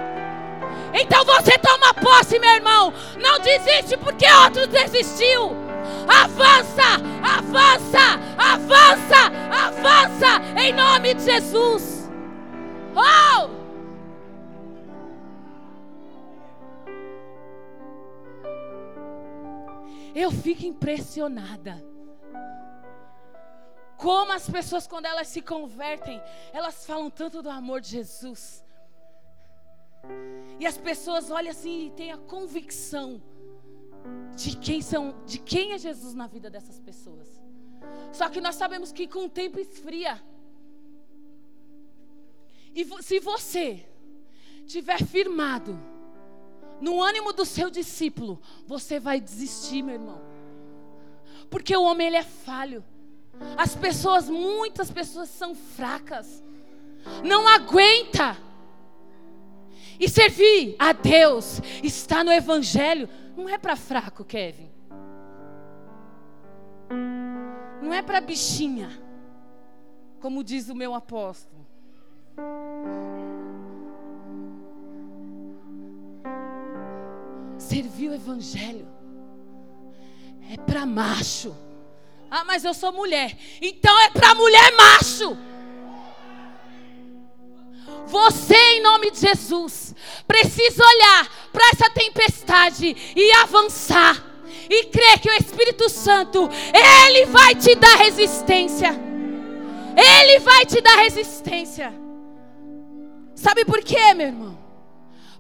Então 0.95 1.25
você 1.25 1.57
toma 1.59 1.95
posse, 1.95 2.39
meu 2.39 2.51
irmão. 2.51 2.93
Não 3.19 3.39
desiste 3.39 3.97
porque 3.97 4.27
outro 4.31 4.67
desistiu. 4.67 5.62
Avança, 6.09 6.83
avança, 7.23 8.05
avança, 8.39 9.21
avança 9.51 10.61
em 10.61 10.73
nome 10.73 11.15
de 11.15 11.23
Jesus. 11.23 12.11
Oh! 12.95 13.63
Eu 20.15 20.31
fico 20.31 20.67
impressionada. 20.67 21.83
Como 23.97 24.33
as 24.33 24.51
pessoas, 24.51 24.87
quando 24.87 25.07
elas 25.07 25.29
se 25.29 25.41
convertem, 25.41 26.21
elas 26.53 26.85
falam 26.85 27.09
tanto 27.09 27.41
do 27.41 27.49
amor 27.49 27.81
de 27.81 27.89
Jesus. 27.91 28.65
E 30.59 30.67
as 30.67 30.77
pessoas 30.77 31.31
olham 31.31 31.51
assim 31.51 31.87
e 31.87 31.91
têm 31.91 32.13
a 32.13 32.19
convicção 32.19 33.23
de 34.37 34.57
quem 34.57 34.81
são, 34.81 35.15
de 35.27 35.39
quem 35.39 35.73
é 35.73 35.79
Jesus 35.79 36.15
na 36.15 36.27
vida 36.27 36.51
dessas 36.51 36.79
pessoas. 36.79 37.29
Só 38.13 38.29
que 38.29 38.41
nós 38.41 38.55
sabemos 38.55 38.93
que 38.93 39.07
com 39.07 39.27
o 39.27 39.31
tempo 39.31 39.59
esfria. 39.59 40.23
E 42.75 42.85
se 43.03 43.21
você 43.21 43.85
tiver 44.67 45.05
firmado 45.05 45.79
no 46.81 47.03
ânimo 47.03 47.33
do 47.33 47.45
seu 47.45 47.71
discípulo, 47.71 48.41
você 48.67 48.99
vai 48.99 49.21
desistir, 49.21 49.83
meu 49.83 49.95
irmão. 49.95 50.21
Porque 51.51 51.77
o 51.77 51.83
homem 51.83 52.07
ele 52.07 52.17
é 52.17 52.23
falho. 52.23 52.85
As 53.57 53.75
pessoas, 53.75 54.29
muitas 54.29 54.91
pessoas 54.91 55.29
são 55.29 55.55
fracas. 55.55 56.43
Não 57.25 57.47
aguenta. 57.47 58.37
E 59.99 60.09
servir 60.09 60.77
a 60.79 60.93
Deus, 60.93 61.61
está 61.83 62.25
no 62.25 62.33
evangelho, 62.33 63.09
não 63.37 63.49
é 63.49 63.59
para 63.59 63.77
fraco, 63.77 64.25
Kevin. 64.25 64.71
Não 67.81 67.93
é 67.93 68.03
para 68.03 68.21
bichinha, 68.21 68.91
como 70.21 70.45
diz 70.45 70.69
o 70.69 70.75
meu 70.75 70.95
apóstolo. 70.95 71.67
Servir 77.59 78.09
o 78.09 78.15
evangelho 78.15 78.89
é 80.51 80.57
para 80.57 80.85
macho. 80.85 81.55
Ah, 82.31 82.45
mas 82.45 82.65
eu 82.65 82.75
sou 82.75 82.93
mulher. 82.93 83.37
Então 83.61 83.99
é 84.01 84.11
para 84.11 84.35
mulher 84.35 84.73
macho. 84.77 85.37
Você, 88.07 88.55
em 88.55 88.83
nome 88.83 89.11
de 89.11 89.21
Jesus, 89.21 89.95
precisa 90.27 90.85
olhar 90.85 91.49
para 91.53 91.69
essa 91.69 91.91
tempestade 91.91 92.97
e 93.17 93.33
avançar. 93.33 94.31
E 94.69 94.85
crer 94.85 95.19
que 95.19 95.31
o 95.31 95.35
Espírito 95.35 95.89
Santo, 95.89 96.49
Ele 96.73 97.27
vai 97.27 97.55
te 97.55 97.75
dar 97.75 97.97
resistência. 97.97 98.91
Ele 99.97 100.39
vai 100.41 100.65
te 100.65 100.81
dar 100.81 100.97
resistência. 100.97 101.93
Sabe 103.35 103.65
por 103.65 103.83
quê, 103.83 104.15
meu 104.15 104.29
irmão? 104.29 104.59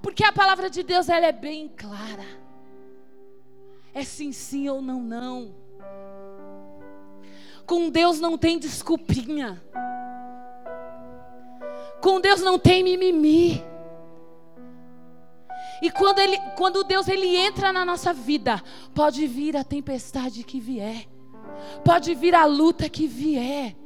Porque 0.03 0.25
a 0.25 0.33
palavra 0.33 0.69
de 0.69 0.83
Deus 0.83 1.09
ela 1.09 1.27
é 1.27 1.33
bem 1.33 1.69
clara. 1.69 2.27
É 3.95 4.03
sim, 4.05 4.33
sim 4.33 4.69
ou 4.69 4.83
não, 4.83 5.01
não. 5.01 5.55
Com 7.67 7.89
Deus 7.89 8.19
não 8.19 8.37
tem 8.37 8.59
desculpinha. 8.59 9.63
Com 12.03 12.21
Deus 12.21 12.41
não 12.41 12.59
tem 12.59 12.83
mimimi. 12.83 13.65
E 15.81 15.91
quando, 15.91 16.19
ele, 16.19 16.39
quando 16.57 16.85
Deus 16.85 17.09
ele 17.09 17.37
entra 17.37 17.73
na 17.73 17.85
nossa 17.85 18.13
vida, 18.13 18.63
pode 18.95 19.27
vir 19.27 19.57
a 19.57 19.65
tempestade 19.65 20.45
que 20.45 20.61
vier, 20.61 21.09
pode 21.85 22.15
vir 22.15 22.35
a 22.35 22.45
luta 22.45 22.89
que 22.89 23.07
vier. 23.07 23.77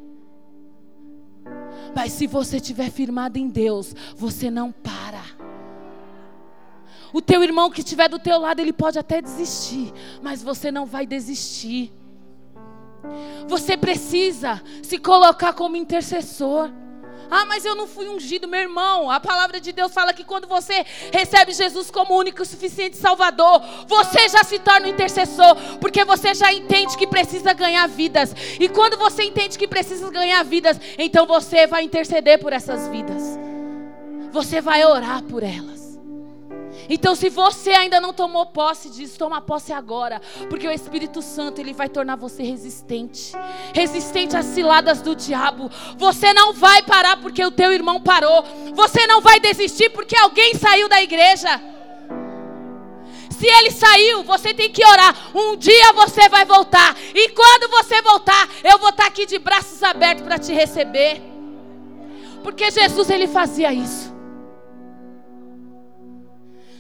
Mas 1.95 2.13
se 2.13 2.27
você 2.27 2.57
estiver 2.57 2.91
firmado 2.91 3.39
em 3.39 3.49
Deus, 3.49 3.95
você 4.15 4.51
não 4.51 4.73
para. 4.73 5.23
O 7.13 7.23
teu 7.23 7.43
irmão 7.43 7.71
que 7.71 7.81
estiver 7.81 8.09
do 8.09 8.19
teu 8.19 8.39
lado, 8.39 8.61
ele 8.61 8.73
pode 8.73 8.99
até 8.99 9.23
desistir, 9.23 9.93
mas 10.23 10.43
você 10.43 10.71
não 10.71 10.85
vai 10.85 11.07
desistir. 11.07 11.93
Você 13.47 13.77
precisa 13.77 14.63
se 14.83 14.99
colocar 14.99 15.53
como 15.55 15.77
intercessor. 15.77 16.71
Ah, 17.31 17.45
mas 17.45 17.65
eu 17.65 17.75
não 17.75 17.87
fui 17.87 18.09
ungido, 18.09 18.49
meu 18.49 18.61
irmão. 18.61 19.11
A 19.11 19.21
palavra 19.21 19.61
de 19.61 19.73
Deus 19.73 19.93
fala 19.93 20.13
que 20.13 20.25
quando 20.25 20.47
você 20.47 20.85
recebe 21.13 21.53
Jesus 21.53 21.91
como 21.91 22.17
único 22.17 22.43
e 22.43 22.47
suficiente 22.47 22.97
Salvador, 22.97 23.63
você 23.87 24.29
já 24.29 24.43
se 24.45 24.59
torna 24.59 24.87
um 24.87 24.91
intercessor, 24.91 25.57
porque 25.81 26.05
você 26.05 26.35
já 26.35 26.53
entende 26.53 26.97
que 26.97 27.07
precisa 27.07 27.53
ganhar 27.53 27.87
vidas. 27.87 28.35
E 28.59 28.69
quando 28.69 28.97
você 28.97 29.25
entende 29.25 29.59
que 29.59 29.67
precisa 29.67 30.11
ganhar 30.11 30.43
vidas, 30.45 30.79
então 30.99 31.27
você 31.27 31.67
vai 31.67 31.83
interceder 31.83 32.39
por 32.39 32.53
essas 32.53 32.89
vidas. 32.89 33.23
Você 34.33 34.61
vai 34.61 34.85
orar 34.85 35.23
por 35.23 35.43
elas. 35.43 35.76
Então, 36.89 37.15
se 37.15 37.29
você 37.29 37.71
ainda 37.71 38.01
não 38.01 38.13
tomou 38.13 38.47
posse 38.47 38.89
disso, 38.91 39.19
toma 39.19 39.41
posse 39.41 39.73
agora, 39.73 40.21
porque 40.49 40.67
o 40.67 40.71
Espírito 40.71 41.21
Santo 41.23 41.61
ele 41.61 41.73
vai 41.73 41.89
tornar 41.89 42.17
você 42.17 42.43
resistente, 42.43 43.33
resistente 43.75 44.37
às 44.37 44.47
ciladas 44.47 45.01
do 45.01 45.15
diabo. 45.15 45.71
Você 45.97 46.33
não 46.33 46.53
vai 46.53 46.83
parar 46.83 47.17
porque 47.17 47.45
o 47.45 47.51
teu 47.51 47.73
irmão 47.73 48.01
parou. 48.01 48.45
Você 48.75 49.07
não 49.07 49.21
vai 49.21 49.41
desistir 49.41 49.91
porque 49.91 50.17
alguém 50.17 50.55
saiu 50.55 50.89
da 50.89 51.03
igreja. 51.03 51.61
Se 53.39 53.47
ele 53.47 53.71
saiu, 53.71 54.23
você 54.23 54.55
tem 54.55 54.71
que 54.71 54.85
orar. 54.85 55.15
Um 55.35 55.57
dia 55.57 55.93
você 55.93 56.29
vai 56.29 56.45
voltar. 56.45 56.97
E 57.15 57.29
quando 57.31 57.69
você 57.71 58.01
voltar, 58.01 58.49
eu 58.65 58.79
vou 58.79 58.89
estar 58.89 59.07
aqui 59.07 59.27
de 59.27 59.39
braços 59.39 59.83
abertos 59.83 60.25
para 60.25 60.39
te 60.39 60.53
receber. 60.53 61.23
Porque 62.43 62.71
Jesus 62.71 63.11
ele 63.11 63.27
fazia 63.27 63.73
isso. 63.75 64.06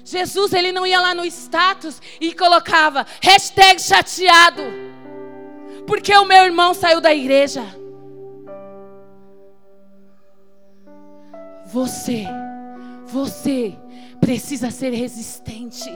Jesus 0.06 0.52
ele 0.52 0.70
não 0.70 0.86
ia 0.86 1.00
lá 1.00 1.12
no 1.12 1.24
status 1.24 2.00
e 2.20 2.32
colocava 2.32 3.04
hashtag 3.20 3.82
chateado, 3.82 4.62
porque 5.84 6.16
o 6.16 6.24
meu 6.24 6.44
irmão 6.44 6.72
saiu 6.72 7.00
da 7.00 7.12
igreja. 7.12 7.64
Você, 11.66 12.24
você 13.06 13.76
precisa 14.20 14.70
ser 14.70 14.90
resistente. 14.90 15.90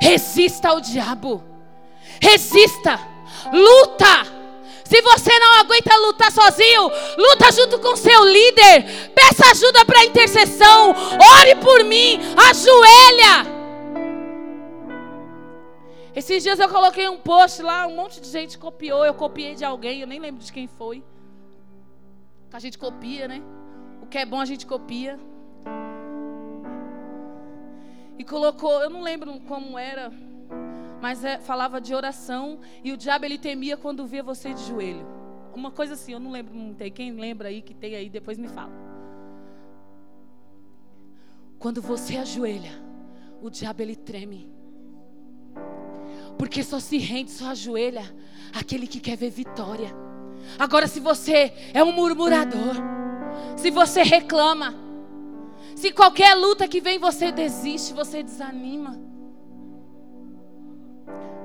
Resista 0.00 0.68
ao 0.68 0.80
diabo. 0.80 1.42
Resista. 2.20 3.00
Luta. 3.52 4.41
Se 4.92 5.00
você 5.00 5.38
não 5.38 5.54
aguenta 5.54 5.96
lutar 5.96 6.30
sozinho, 6.30 6.90
luta 7.16 7.50
junto 7.50 7.78
com 7.78 7.96
seu 7.96 8.26
líder. 8.26 9.10
Peça 9.14 9.50
ajuda 9.50 9.86
para 9.86 10.04
intercessão. 10.04 10.90
Ore 11.40 11.54
por 11.62 11.82
mim. 11.82 12.20
Ajoelha. 12.36 13.50
Esses 16.14 16.42
dias 16.42 16.58
eu 16.58 16.68
coloquei 16.68 17.08
um 17.08 17.16
post 17.16 17.62
lá, 17.62 17.86
um 17.86 17.96
monte 17.96 18.20
de 18.20 18.28
gente 18.28 18.58
copiou. 18.58 19.02
Eu 19.02 19.14
copiei 19.14 19.54
de 19.54 19.64
alguém, 19.64 20.02
eu 20.02 20.06
nem 20.06 20.20
lembro 20.20 20.44
de 20.44 20.52
quem 20.52 20.66
foi. 20.68 21.02
A 22.52 22.58
gente 22.58 22.76
copia, 22.76 23.26
né? 23.26 23.42
O 24.02 24.06
que 24.06 24.18
é 24.18 24.26
bom 24.26 24.42
a 24.42 24.44
gente 24.44 24.66
copia. 24.66 25.18
E 28.18 28.24
colocou, 28.24 28.82
eu 28.82 28.90
não 28.90 29.00
lembro 29.00 29.40
como 29.48 29.78
era 29.78 30.12
mas 31.02 31.24
é, 31.24 31.36
falava 31.40 31.80
de 31.80 31.92
oração 31.96 32.60
e 32.84 32.92
o 32.92 32.96
diabo 32.96 33.24
ele 33.24 33.36
temia 33.36 33.76
quando 33.76 34.06
via 34.06 34.22
você 34.22 34.54
de 34.54 34.62
joelho. 34.62 35.04
Uma 35.52 35.72
coisa 35.72 35.94
assim, 35.94 36.12
eu 36.12 36.20
não 36.20 36.30
lembro 36.30 36.54
muito 36.54 36.80
aí. 36.80 36.92
Quem 36.92 37.10
lembra 37.10 37.48
aí 37.48 37.60
que 37.60 37.74
tem 37.74 37.96
aí, 37.96 38.08
depois 38.08 38.38
me 38.38 38.46
fala. 38.46 38.70
Quando 41.58 41.82
você 41.82 42.16
ajoelha, 42.18 42.70
o 43.42 43.50
diabo 43.50 43.82
ele 43.82 43.96
treme. 43.96 44.48
Porque 46.38 46.62
só 46.62 46.78
se 46.78 46.98
rende, 46.98 47.32
só 47.32 47.48
ajoelha 47.48 48.04
aquele 48.54 48.86
que 48.86 49.00
quer 49.00 49.16
ver 49.16 49.30
vitória. 49.30 49.92
Agora, 50.56 50.86
se 50.86 51.00
você 51.00 51.52
é 51.74 51.82
um 51.82 51.90
murmurador, 51.90 52.76
se 53.56 53.72
você 53.72 54.04
reclama, 54.04 54.72
se 55.74 55.90
qualquer 55.90 56.34
luta 56.36 56.68
que 56.68 56.80
vem 56.80 57.00
você 57.00 57.32
desiste, 57.32 57.92
você 57.92 58.22
desanima. 58.22 59.11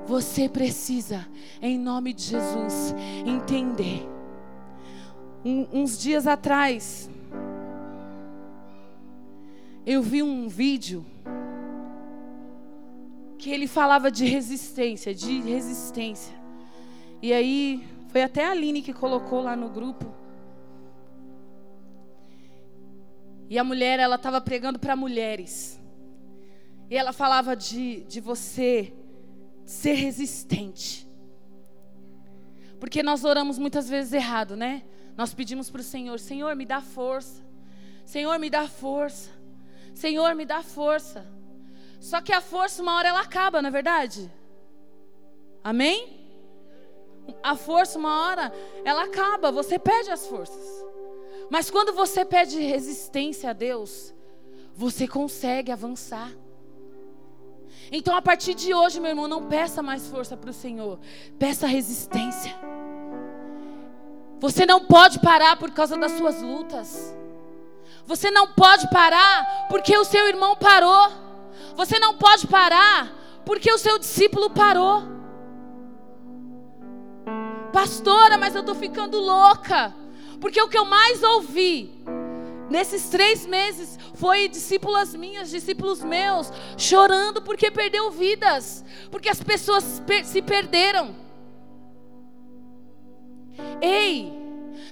Você 0.08 0.48
precisa, 0.48 1.28
em 1.60 1.78
nome 1.78 2.14
de 2.14 2.22
Jesus, 2.22 2.94
entender. 3.26 4.08
Um, 5.44 5.82
uns 5.82 6.00
dias 6.00 6.26
atrás, 6.26 7.10
eu 9.84 10.02
vi 10.02 10.22
um 10.22 10.48
vídeo 10.48 11.04
que 13.36 13.50
ele 13.50 13.66
falava 13.66 14.10
de 14.10 14.24
resistência, 14.24 15.14
de 15.14 15.42
resistência. 15.42 16.34
E 17.20 17.30
aí, 17.30 17.86
foi 18.08 18.22
até 18.22 18.46
a 18.46 18.52
Aline 18.52 18.80
que 18.80 18.94
colocou 18.94 19.42
lá 19.42 19.54
no 19.54 19.68
grupo. 19.68 20.06
E 23.50 23.58
a 23.58 23.62
mulher, 23.62 23.98
ela 23.98 24.16
estava 24.16 24.40
pregando 24.40 24.78
para 24.78 24.96
mulheres. 24.96 25.78
E 26.88 26.96
ela 26.96 27.12
falava 27.12 27.54
de, 27.54 28.04
de 28.04 28.22
você 28.22 28.94
ser 29.68 29.92
resistente. 29.92 31.06
Porque 32.80 33.02
nós 33.02 33.22
oramos 33.22 33.58
muitas 33.58 33.86
vezes 33.86 34.14
errado, 34.14 34.56
né? 34.56 34.82
Nós 35.14 35.34
pedimos 35.34 35.68
para 35.68 35.82
o 35.82 35.84
Senhor: 35.84 36.18
Senhor, 36.18 36.56
me 36.56 36.64
dá 36.64 36.80
força. 36.80 37.44
Senhor, 38.06 38.38
me 38.38 38.48
dá 38.48 38.66
força. 38.66 39.28
Senhor, 39.94 40.34
me 40.34 40.46
dá 40.46 40.62
força. 40.62 41.26
Só 42.00 42.22
que 42.22 42.32
a 42.32 42.40
força, 42.40 42.80
uma 42.80 42.96
hora 42.96 43.08
ela 43.08 43.20
acaba, 43.20 43.60
não 43.60 43.68
é 43.68 43.72
verdade? 43.72 44.32
Amém? 45.62 46.16
A 47.42 47.54
força, 47.54 47.98
uma 47.98 48.22
hora, 48.22 48.50
ela 48.86 49.04
acaba, 49.04 49.52
você 49.52 49.78
perde 49.78 50.10
as 50.10 50.26
forças. 50.26 50.64
Mas 51.50 51.68
quando 51.68 51.92
você 51.92 52.24
pede 52.24 52.58
resistência 52.58 53.50
a 53.50 53.52
Deus, 53.52 54.14
você 54.74 55.06
consegue 55.06 55.70
avançar. 55.70 56.32
Então, 57.90 58.14
a 58.14 58.22
partir 58.22 58.54
de 58.54 58.74
hoje, 58.74 59.00
meu 59.00 59.10
irmão, 59.10 59.26
não 59.26 59.44
peça 59.44 59.82
mais 59.82 60.06
força 60.06 60.36
para 60.36 60.50
o 60.50 60.52
Senhor, 60.52 60.98
peça 61.38 61.66
resistência. 61.66 62.54
Você 64.40 64.66
não 64.66 64.84
pode 64.84 65.18
parar 65.20 65.56
por 65.56 65.70
causa 65.70 65.96
das 65.96 66.12
suas 66.12 66.40
lutas. 66.40 67.16
Você 68.06 68.30
não 68.30 68.48
pode 68.48 68.88
parar 68.88 69.66
porque 69.68 69.96
o 69.96 70.04
seu 70.04 70.28
irmão 70.28 70.56
parou. 70.56 71.10
Você 71.76 71.98
não 71.98 72.14
pode 72.16 72.46
parar 72.46 73.12
porque 73.44 73.72
o 73.72 73.78
seu 73.78 73.98
discípulo 73.98 74.50
parou. 74.50 75.02
Pastora, 77.72 78.38
mas 78.38 78.54
eu 78.54 78.60
estou 78.60 78.74
ficando 78.74 79.18
louca. 79.18 79.94
Porque 80.40 80.60
o 80.62 80.68
que 80.68 80.78
eu 80.78 80.84
mais 80.84 81.22
ouvi 81.22 81.92
nesses 82.68 83.08
três 83.08 83.46
meses 83.46 83.98
foi 84.14 84.48
discípulas 84.48 85.14
minhas, 85.14 85.50
discípulos 85.50 86.02
meus, 86.02 86.52
chorando 86.76 87.42
porque 87.42 87.70
perdeu 87.70 88.10
vidas, 88.10 88.84
porque 89.10 89.28
as 89.28 89.42
pessoas 89.42 90.02
se 90.24 90.42
perderam. 90.42 91.14
Ei, 93.80 94.32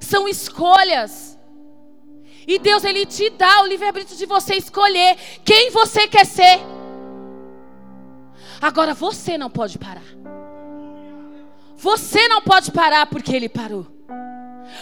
são 0.00 0.28
escolhas. 0.28 1.38
E 2.46 2.58
Deus 2.58 2.84
ele 2.84 3.04
te 3.04 3.28
dá 3.30 3.62
o 3.62 3.66
livre-arbítrio 3.66 4.16
de 4.16 4.26
você 4.26 4.54
escolher 4.54 5.16
quem 5.44 5.70
você 5.70 6.06
quer 6.06 6.24
ser. 6.24 6.60
Agora 8.60 8.94
você 8.94 9.36
não 9.36 9.50
pode 9.50 9.78
parar. 9.78 10.04
Você 11.76 12.26
não 12.28 12.40
pode 12.40 12.70
parar 12.72 13.06
porque 13.06 13.34
ele 13.34 13.48
parou. 13.48 13.95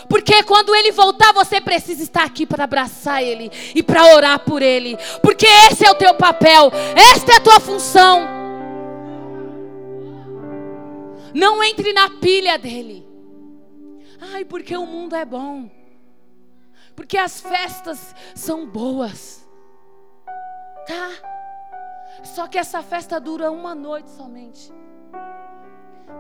Porque 0.09 0.43
quando 0.43 0.75
ele 0.75 0.93
voltar, 0.93 1.33
você 1.33 1.61
precisa 1.61 2.03
estar 2.03 2.25
aqui 2.25 2.47
para 2.47 2.65
abraçar 2.65 3.23
ele 3.23 3.51
e 3.75 3.83
para 3.83 4.15
orar 4.15 4.41
por 4.41 4.63
ele. 4.63 4.97
Porque 5.23 5.47
esse 5.47 5.87
é 5.87 5.91
o 5.91 5.95
teu 5.95 6.15
papel, 6.15 6.71
esta 6.95 7.33
é 7.33 7.37
a 7.37 7.41
tua 7.41 7.61
função. 7.61 8.29
Não 11.35 11.63
entre 11.65 11.93
na 11.93 12.09
pilha 12.11 12.57
dele. 12.57 13.07
Ai, 14.33 14.45
porque 14.45 14.77
o 14.77 14.87
mundo 14.87 15.17
é 15.17 15.25
bom. 15.25 15.69
Porque 16.95 17.19
as 17.19 17.41
festas 17.41 18.15
são 18.35 18.67
boas. 18.67 19.45
Tá? 20.87 21.11
Só 22.23 22.47
que 22.47 22.57
essa 22.57 22.83
festa 22.83 23.19
dura 23.19 23.51
uma 23.51 23.75
noite 23.75 24.11
somente. 24.11 24.73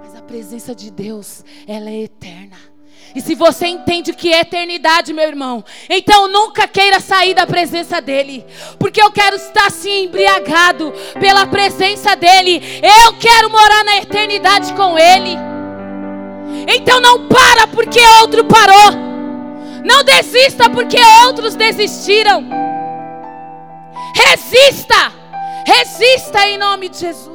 Mas 0.00 0.14
a 0.16 0.22
presença 0.22 0.74
de 0.74 0.90
Deus, 0.90 1.44
ela 1.66 1.88
é 1.88 2.02
eterna. 2.02 2.73
E 3.14 3.20
se 3.20 3.34
você 3.34 3.68
entende 3.68 4.12
que 4.12 4.32
é 4.32 4.40
eternidade, 4.40 5.12
meu 5.12 5.28
irmão, 5.28 5.64
então 5.88 6.26
nunca 6.26 6.66
queira 6.66 6.98
sair 6.98 7.32
da 7.32 7.46
presença 7.46 8.00
dEle, 8.00 8.44
porque 8.78 9.00
eu 9.00 9.12
quero 9.12 9.36
estar 9.36 9.66
assim 9.66 10.04
embriagado 10.04 10.92
pela 11.20 11.46
presença 11.46 12.16
dEle. 12.16 12.60
Eu 12.82 13.12
quero 13.18 13.50
morar 13.50 13.84
na 13.84 13.98
eternidade 13.98 14.72
com 14.74 14.98
Ele. 14.98 15.36
Então 16.66 17.00
não 17.00 17.28
para 17.28 17.68
porque 17.68 18.00
outro 18.20 18.44
parou. 18.44 18.92
Não 19.84 20.02
desista 20.02 20.68
porque 20.68 20.98
outros 21.26 21.54
desistiram. 21.54 22.48
Resista. 24.14 25.12
Resista 25.66 26.46
em 26.48 26.58
nome 26.58 26.88
de 26.88 26.98
Jesus. 26.98 27.33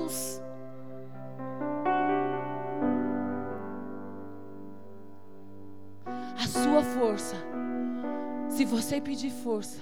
Se 8.59 8.65
você 8.65 8.99
pedir 8.99 9.29
força, 9.29 9.79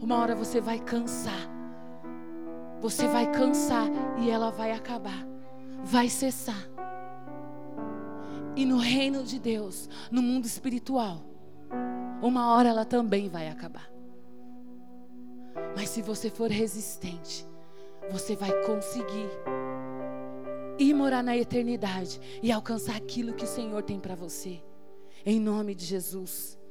uma 0.00 0.16
hora 0.16 0.34
você 0.34 0.58
vai 0.58 0.78
cansar. 0.78 1.46
Você 2.80 3.06
vai 3.06 3.30
cansar 3.30 3.86
e 4.18 4.30
ela 4.30 4.50
vai 4.50 4.72
acabar. 4.72 5.28
Vai 5.84 6.08
cessar. 6.08 6.66
E 8.56 8.64
no 8.64 8.78
reino 8.78 9.24
de 9.24 9.38
Deus, 9.38 9.90
no 10.10 10.22
mundo 10.22 10.46
espiritual, 10.46 11.22
uma 12.22 12.54
hora 12.54 12.70
ela 12.70 12.86
também 12.86 13.28
vai 13.28 13.50
acabar. 13.50 13.90
Mas 15.76 15.90
se 15.90 16.00
você 16.00 16.30
for 16.30 16.50
resistente, 16.50 17.46
você 18.10 18.34
vai 18.34 18.58
conseguir 18.62 19.28
ir 20.78 20.94
morar 20.94 21.22
na 21.22 21.36
eternidade 21.36 22.18
e 22.42 22.50
alcançar 22.50 22.96
aquilo 22.96 23.34
que 23.34 23.44
o 23.44 23.46
Senhor 23.46 23.82
tem 23.82 24.00
para 24.00 24.14
você. 24.14 24.64
Em 25.26 25.38
nome 25.38 25.74
de 25.74 25.84
Jesus. 25.84 26.63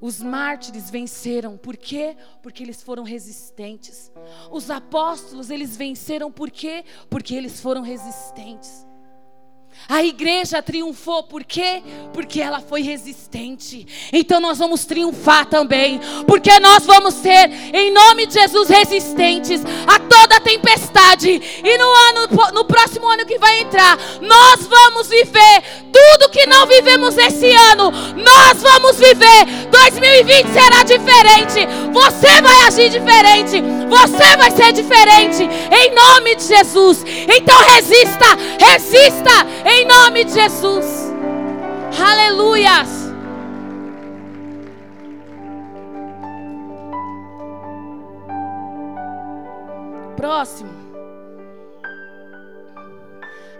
Os 0.00 0.20
mártires 0.20 0.90
venceram, 0.90 1.56
por 1.56 1.76
quê? 1.76 2.16
Porque 2.42 2.62
eles 2.62 2.82
foram 2.82 3.02
resistentes. 3.02 4.12
Os 4.50 4.70
apóstolos, 4.70 5.50
eles 5.50 5.76
venceram 5.76 6.30
por 6.30 6.50
quê? 6.50 6.84
Porque 7.10 7.34
eles 7.34 7.60
foram 7.60 7.82
resistentes. 7.82 8.85
A 9.88 10.02
igreja 10.02 10.60
triunfou, 10.60 11.22
por 11.22 11.44
quê? 11.44 11.80
Porque 12.12 12.40
ela 12.40 12.60
foi 12.60 12.82
resistente. 12.82 13.86
Então 14.12 14.40
nós 14.40 14.58
vamos 14.58 14.84
triunfar 14.84 15.46
também, 15.46 16.00
porque 16.26 16.58
nós 16.58 16.84
vamos 16.84 17.14
ser, 17.14 17.48
em 17.72 17.92
nome 17.92 18.26
de 18.26 18.34
Jesus, 18.34 18.68
resistentes 18.68 19.62
a 19.86 20.00
toda 20.00 20.40
tempestade. 20.40 21.40
E 21.62 21.78
no 21.78 21.84
ano, 21.84 22.52
no 22.52 22.64
próximo 22.64 23.08
ano 23.08 23.24
que 23.24 23.38
vai 23.38 23.60
entrar, 23.60 23.96
nós 24.20 24.66
vamos 24.66 25.08
viver 25.08 25.62
tudo 25.92 26.30
que 26.30 26.46
não 26.46 26.66
vivemos 26.66 27.16
esse 27.16 27.50
ano. 27.52 27.90
Nós 28.16 28.60
vamos 28.60 28.96
viver. 28.96 29.46
2020 29.70 30.48
será 30.52 30.82
diferente. 30.82 31.66
Você 31.92 32.42
vai 32.42 32.60
agir 32.62 32.90
diferente. 32.90 33.62
Você 33.88 34.36
vai 34.36 34.50
ser 34.50 34.72
diferente, 34.72 35.42
em 35.44 35.94
nome 35.94 36.34
de 36.34 36.42
Jesus. 36.42 37.04
Então 37.06 37.56
resista, 37.60 38.26
resista 38.58 39.46
em 39.66 39.84
nome 39.84 40.24
de 40.24 40.32
Jesus. 40.32 41.12
Aleluias. 42.00 42.88
Próximo. 50.16 50.70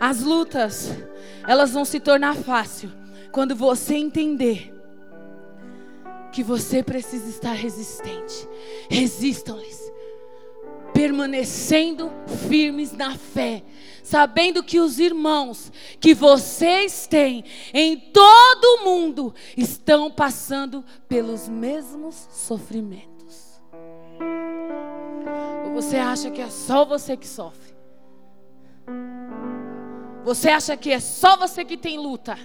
As 0.00 0.22
lutas, 0.22 0.92
elas 1.46 1.72
vão 1.72 1.84
se 1.84 1.98
tornar 1.98 2.36
fácil 2.36 2.90
quando 3.32 3.56
você 3.56 3.96
entender 3.96 4.72
que 6.32 6.42
você 6.42 6.82
precisa 6.82 7.28
estar 7.28 7.52
resistente. 7.52 8.48
Resistam-lhes 8.88 9.85
permanecendo 11.06 12.10
firmes 12.48 12.90
na 12.90 13.16
fé, 13.16 13.62
sabendo 14.02 14.60
que 14.60 14.80
os 14.80 14.98
irmãos 14.98 15.70
que 16.00 16.12
vocês 16.12 17.06
têm 17.06 17.44
em 17.72 17.96
todo 17.96 18.64
o 18.64 18.84
mundo 18.84 19.32
estão 19.56 20.10
passando 20.10 20.84
pelos 21.08 21.48
mesmos 21.48 22.26
sofrimentos. 22.32 23.62
Ou 25.64 25.74
você 25.74 25.96
acha 25.96 26.28
que 26.28 26.40
é 26.40 26.50
só 26.50 26.84
você 26.84 27.16
que 27.16 27.26
sofre? 27.28 27.76
Você 30.24 30.48
acha 30.48 30.76
que 30.76 30.90
é 30.90 30.98
só 30.98 31.36
você 31.36 31.64
que 31.64 31.76
tem 31.76 31.98
luta? 31.98 32.36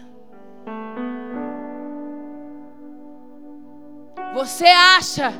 Você 4.36 4.68
acha 4.68 5.34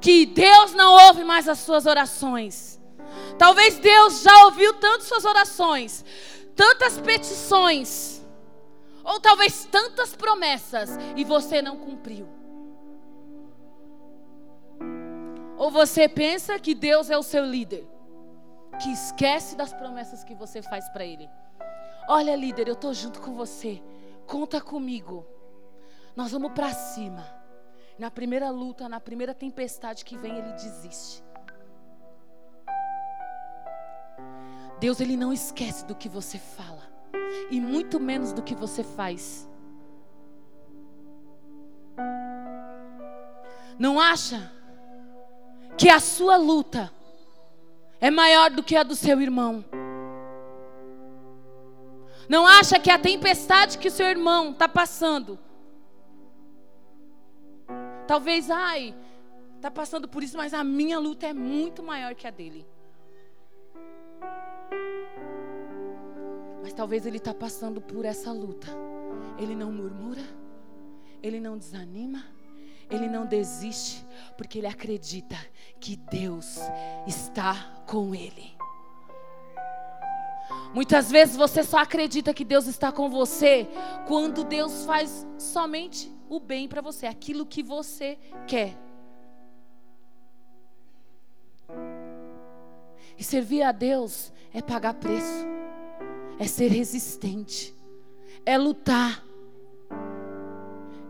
que 0.00 0.26
Deus 0.26 0.72
não 0.72 1.06
ouve 1.06 1.24
mais 1.24 1.48
as 1.48 1.58
suas 1.58 1.86
orações. 1.86 2.80
Talvez 3.38 3.78
Deus 3.78 4.22
já 4.22 4.44
ouviu 4.44 4.74
tantas 4.74 5.08
suas 5.08 5.24
orações, 5.24 6.04
tantas 6.54 6.98
petições, 6.98 8.22
ou 9.04 9.20
talvez 9.20 9.64
tantas 9.70 10.14
promessas 10.14 10.90
e 11.16 11.24
você 11.24 11.60
não 11.60 11.76
cumpriu. 11.76 12.28
Ou 15.56 15.70
você 15.70 16.08
pensa 16.08 16.58
que 16.58 16.74
Deus 16.74 17.10
é 17.10 17.18
o 17.18 17.22
seu 17.22 17.44
líder, 17.44 17.86
que 18.82 18.90
esquece 18.90 19.56
das 19.56 19.72
promessas 19.72 20.24
que 20.24 20.34
você 20.34 20.62
faz 20.62 20.88
para 20.88 21.04
Ele. 21.04 21.28
Olha, 22.08 22.34
líder, 22.34 22.66
eu 22.68 22.74
estou 22.74 22.94
junto 22.94 23.20
com 23.20 23.34
você, 23.34 23.82
conta 24.26 24.60
comigo. 24.60 25.26
Nós 26.16 26.32
vamos 26.32 26.52
para 26.52 26.72
cima. 26.72 27.39
Na 28.00 28.10
primeira 28.10 28.48
luta, 28.48 28.88
na 28.88 28.98
primeira 28.98 29.34
tempestade 29.34 30.06
que 30.06 30.16
vem, 30.16 30.38
ele 30.38 30.52
desiste. 30.52 31.22
Deus 34.80 35.00
ele 35.00 35.18
não 35.18 35.30
esquece 35.30 35.84
do 35.84 35.94
que 35.94 36.08
você 36.08 36.38
fala 36.38 36.82
e 37.50 37.60
muito 37.60 38.00
menos 38.00 38.32
do 38.32 38.42
que 38.42 38.54
você 38.54 38.82
faz. 38.82 39.46
Não 43.78 44.00
acha 44.00 44.50
que 45.76 45.90
a 45.90 46.00
sua 46.00 46.38
luta 46.38 46.90
é 48.00 48.10
maior 48.10 48.48
do 48.50 48.62
que 48.62 48.76
a 48.76 48.82
do 48.82 48.96
seu 48.96 49.20
irmão? 49.20 49.62
Não 52.26 52.46
acha 52.46 52.80
que 52.80 52.90
a 52.90 52.98
tempestade 52.98 53.76
que 53.76 53.88
o 53.88 53.90
seu 53.90 54.06
irmão 54.06 54.52
está 54.52 54.66
passando, 54.66 55.38
talvez, 58.10 58.50
ai, 58.50 58.92
está 59.54 59.70
passando 59.70 60.08
por 60.08 60.20
isso, 60.20 60.36
mas 60.36 60.52
a 60.52 60.64
minha 60.64 60.98
luta 60.98 61.28
é 61.28 61.32
muito 61.32 61.80
maior 61.80 62.12
que 62.12 62.26
a 62.26 62.30
dele. 62.32 62.66
Mas 66.60 66.72
talvez 66.72 67.06
ele 67.06 67.18
está 67.18 67.32
passando 67.32 67.80
por 67.80 68.04
essa 68.04 68.32
luta. 68.32 68.66
Ele 69.38 69.54
não 69.54 69.70
murmura, 69.70 70.24
ele 71.22 71.38
não 71.38 71.56
desanima, 71.56 72.24
ele 72.90 73.06
não 73.06 73.26
desiste, 73.26 74.04
porque 74.36 74.58
ele 74.58 74.66
acredita 74.66 75.36
que 75.78 75.94
Deus 75.94 76.58
está 77.06 77.84
com 77.86 78.12
ele. 78.12 78.59
Muitas 80.72 81.10
vezes 81.10 81.36
você 81.36 81.64
só 81.64 81.78
acredita 81.78 82.32
que 82.32 82.44
Deus 82.44 82.66
está 82.66 82.92
com 82.92 83.08
você 83.08 83.66
quando 84.06 84.44
Deus 84.44 84.84
faz 84.84 85.26
somente 85.36 86.10
o 86.28 86.38
bem 86.38 86.68
para 86.68 86.80
você, 86.80 87.06
aquilo 87.06 87.44
que 87.44 87.62
você 87.62 88.16
quer. 88.46 88.76
E 93.18 93.24
servir 93.24 93.62
a 93.62 93.72
Deus 93.72 94.32
é 94.54 94.62
pagar 94.62 94.94
preço, 94.94 95.44
é 96.38 96.46
ser 96.46 96.68
resistente, 96.68 97.74
é 98.46 98.56
lutar, 98.56 99.22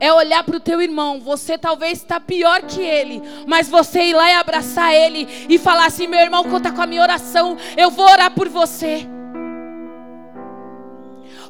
é 0.01 0.11
olhar 0.11 0.43
para 0.43 0.57
o 0.57 0.61
teu 0.61 0.81
irmão. 0.81 1.21
Você 1.21 1.59
talvez 1.59 1.99
está 1.99 2.19
pior 2.19 2.63
que 2.63 2.81
ele, 2.81 3.21
mas 3.47 3.69
você 3.69 4.05
ir 4.05 4.15
lá 4.15 4.31
e 4.31 4.35
abraçar 4.35 4.95
ele 4.95 5.29
e 5.51 5.59
falar 5.59 5.87
assim: 5.87 6.07
meu 6.07 6.21
irmão, 6.21 6.45
conta 6.45 6.73
com 6.73 6.81
a 6.81 6.87
minha 6.87 7.03
oração, 7.03 7.59
eu 7.77 7.91
vou 7.91 8.07
orar 8.07 8.35
por 8.35 8.49
você. 8.49 9.07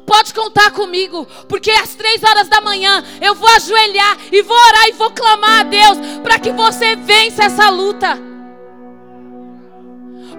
Pode 0.05 0.33
contar 0.33 0.71
comigo, 0.71 1.25
porque 1.47 1.71
às 1.71 1.95
três 1.95 2.23
horas 2.23 2.47
da 2.47 2.59
manhã 2.59 3.03
eu 3.21 3.35
vou 3.35 3.47
ajoelhar 3.49 4.17
e 4.31 4.41
vou 4.41 4.57
orar 4.57 4.87
e 4.87 4.93
vou 4.93 5.11
clamar 5.11 5.59
a 5.61 5.63
Deus 5.63 5.97
para 6.23 6.39
que 6.39 6.51
você 6.51 6.95
vença 6.95 7.43
essa 7.43 7.69
luta. 7.69 8.17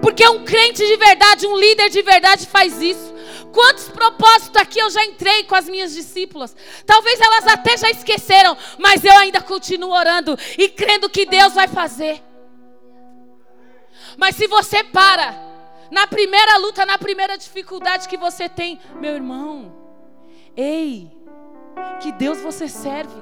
Porque 0.01 0.27
um 0.27 0.43
crente 0.43 0.85
de 0.85 0.97
verdade, 0.97 1.47
um 1.47 1.57
líder 1.57 1.89
de 1.89 2.01
verdade 2.01 2.45
faz 2.45 2.81
isso. 2.81 3.13
Quantos 3.53 3.87
propósitos 3.87 4.59
aqui 4.59 4.79
eu 4.79 4.89
já 4.89 5.05
entrei 5.05 5.43
com 5.43 5.55
as 5.55 5.69
minhas 5.69 5.93
discípulas? 5.93 6.55
Talvez 6.85 7.21
elas 7.21 7.47
até 7.47 7.77
já 7.77 7.89
esqueceram, 7.89 8.57
mas 8.79 9.05
eu 9.05 9.15
ainda 9.17 9.39
continuo 9.39 9.91
orando 9.91 10.37
e 10.57 10.67
crendo 10.67 11.09
que 11.09 11.25
Deus 11.25 11.53
vai 11.53 11.67
fazer. 11.67 12.21
Mas 14.17 14.35
se 14.35 14.47
você 14.47 14.83
para 14.83 15.52
na 15.93 16.07
primeira 16.07 16.57
luta, 16.57 16.85
na 16.85 16.97
primeira 16.97 17.37
dificuldade 17.37 18.09
que 18.09 18.17
você 18.17 18.49
tem, 18.49 18.79
meu 18.99 19.13
irmão, 19.13 19.71
ei, 20.57 21.15
que 22.01 22.11
Deus 22.11 22.41
você 22.41 22.67
serve. 22.67 23.21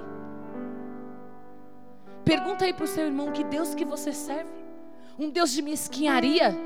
Pergunta 2.23 2.63
aí 2.63 2.73
para 2.73 2.85
o 2.85 2.87
seu 2.87 3.05
irmão 3.05 3.31
que 3.31 3.43
Deus 3.43 3.75
que 3.75 3.83
você 3.83 4.13
serve. 4.13 4.49
Um 5.19 5.29
Deus 5.29 5.51
de 5.51 5.61
mesquinharia? 5.61 6.57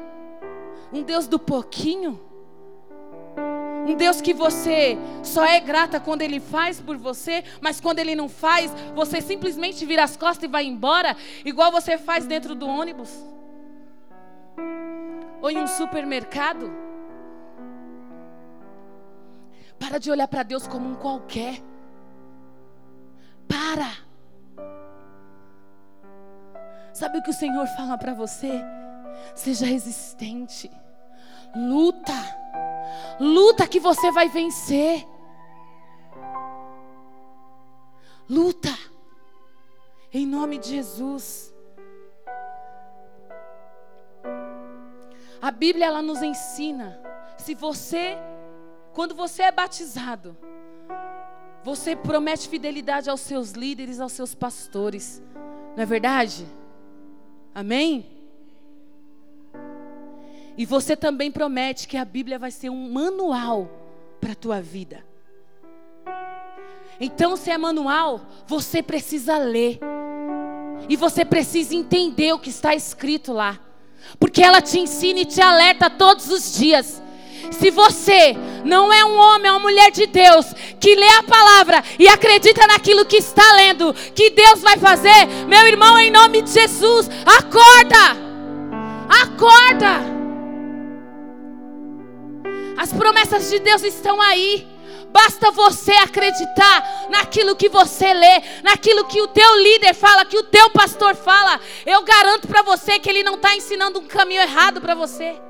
um 0.93 1.01
Deus 1.01 1.27
do 1.27 1.39
pouquinho, 1.39 2.19
um 3.87 3.95
Deus 3.95 4.21
que 4.21 4.33
você 4.33 4.97
só 5.23 5.43
é 5.43 5.59
grata 5.59 5.99
quando 5.99 6.21
Ele 6.21 6.39
faz 6.39 6.79
por 6.79 6.95
você, 6.95 7.43
mas 7.59 7.81
quando 7.81 7.99
Ele 7.99 8.15
não 8.15 8.29
faz, 8.29 8.71
você 8.93 9.19
simplesmente 9.19 9.85
vira 9.85 10.03
as 10.03 10.15
costas 10.15 10.47
e 10.47 10.51
vai 10.51 10.65
embora, 10.65 11.17
igual 11.43 11.71
você 11.71 11.97
faz 11.97 12.25
dentro 12.25 12.55
do 12.55 12.67
ônibus 12.67 13.11
ou 15.45 15.51
em 15.51 15.60
um 15.60 15.67
supermercado. 15.67 16.73
Para 19.77 19.99
de 19.99 20.10
olhar 20.10 20.27
para 20.27 20.41
Deus 20.41 20.65
como 20.65 20.89
um 20.89 20.95
qualquer. 20.95 21.62
Para. 23.47 23.91
Sabe 26.91 27.19
o 27.19 27.21
que 27.21 27.29
o 27.29 27.34
Senhor 27.34 27.67
fala 27.77 27.95
para 27.95 28.15
você? 28.15 28.60
Seja 29.36 29.67
resistente. 29.67 30.71
Luta. 31.55 32.13
Luta 33.19 33.67
que 33.67 33.79
você 33.79 34.12
vai 34.12 34.27
vencer. 34.27 35.08
Luta. 38.27 38.75
Em 40.12 40.25
nome 40.25 40.58
de 40.58 40.69
Jesus. 40.69 41.54
A 45.41 45.52
Bíblia 45.52 45.86
ela 45.86 46.02
nos 46.02 46.21
ensina, 46.21 47.00
se 47.38 47.54
você 47.54 48.17
quando 48.95 49.13
você 49.13 49.43
é 49.43 49.52
batizado, 49.52 50.38
você 51.62 51.98
promete 51.98 52.48
fidelidade 52.48 53.10
aos 53.10 53.19
seus 53.19 53.52
líderes, 53.52 54.00
aos 54.00 54.13
seus 54.13 54.34
pastores. 54.34 55.21
Não 55.76 55.84
é 55.84 55.86
verdade? 55.86 56.48
Amém? 57.54 58.06
E 60.58 60.65
você 60.65 60.95
também 60.95 61.30
promete 61.30 61.89
que 61.89 61.98
a 61.98 62.06
Bíblia 62.06 62.39
vai 62.39 62.52
ser 62.52 62.69
um 62.69 62.89
manual 62.89 63.69
para 64.21 64.32
a 64.32 64.36
tua 64.36 64.62
vida. 64.62 65.06
Então, 66.98 67.36
se 67.36 67.52
é 67.52 67.58
manual, 67.58 68.21
você 68.48 68.82
precisa 68.82 69.38
ler. 69.38 69.80
E 70.88 70.95
você 70.95 71.26
precisa 71.26 71.76
entender 71.76 72.32
o 72.32 72.39
que 72.39 72.50
está 72.50 72.74
escrito 72.74 73.34
lá. 73.34 73.60
Porque 74.36 74.43
ela 74.43 74.60
te 74.62 74.78
ensina 74.78 75.21
e 75.21 75.26
te 75.26 75.39
alerta 75.39 75.89
todos 75.89 76.30
os 76.30 76.58
dias. 76.58 77.02
Se 77.52 77.71
você 77.71 78.36
não 78.65 78.91
é 78.91 79.06
um 79.06 79.15
homem 79.17 79.50
ou 79.50 79.56
uma 79.56 79.63
mulher 79.63 79.89
de 79.91 80.08
Deus 80.08 80.48
que 80.78 80.93
lê 80.93 81.08
a 81.08 81.24
palavra 81.24 81.82
e 81.98 82.06
acredita 82.06 82.67
naquilo 82.67 83.06
que 83.06 83.15
está 83.15 83.54
lendo, 83.54 83.93
que 84.13 84.32
Deus 84.32 84.60
vai 84.60 84.76
fazer, 84.76 85.26
meu 85.48 85.65
irmão, 85.65 85.98
em 85.98 86.12
nome 86.12 86.41
de 86.41 86.50
Jesus, 86.50 87.10
acorda! 87.26 88.26
Acorda! 89.08 90.02
As 92.78 92.91
promessas 92.91 93.50
de 93.50 93.60
Deus 93.60 93.84
estão 93.84 94.19
aí. 94.19 94.67
Basta 95.15 95.49
você 95.49 95.93
acreditar 95.93 97.08
naquilo 97.10 97.56
que 97.56 97.69
você 97.69 98.13
lê, 98.13 98.41
naquilo 98.62 99.06
que 99.06 99.21
o 99.21 99.30
teu 99.30 99.63
líder 99.63 99.93
fala, 99.93 100.25
que 100.25 100.38
o 100.38 100.43
teu 100.43 100.69
pastor 100.71 101.15
fala. 101.15 101.58
Eu 101.86 102.04
garanto 102.04 102.49
para 102.49 102.62
você 102.62 102.99
que 102.99 103.10
ele 103.10 103.23
não 103.23 103.36
está 103.36 103.56
ensinando 103.56 103.97
um 103.97 104.08
caminho 104.08 104.41
errado 104.41 104.82
para 104.82 104.93
você. 104.93 105.41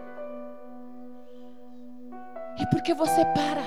E 2.60 2.66
por 2.70 2.84
que 2.84 2.94
você 2.94 3.26
para? 3.26 3.64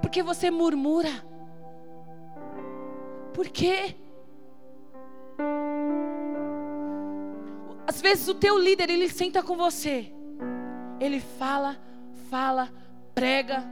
Porque 0.00 0.22
você 0.22 0.48
murmura? 0.48 1.10
Por 3.34 3.48
quê? 3.48 3.96
Às 7.84 8.00
vezes 8.00 8.28
o 8.28 8.34
teu 8.34 8.56
líder, 8.56 8.90
ele 8.90 9.08
senta 9.08 9.42
com 9.42 9.56
você. 9.56 10.12
Ele 11.00 11.18
fala, 11.18 11.76
fala, 12.30 12.68
prega, 13.12 13.64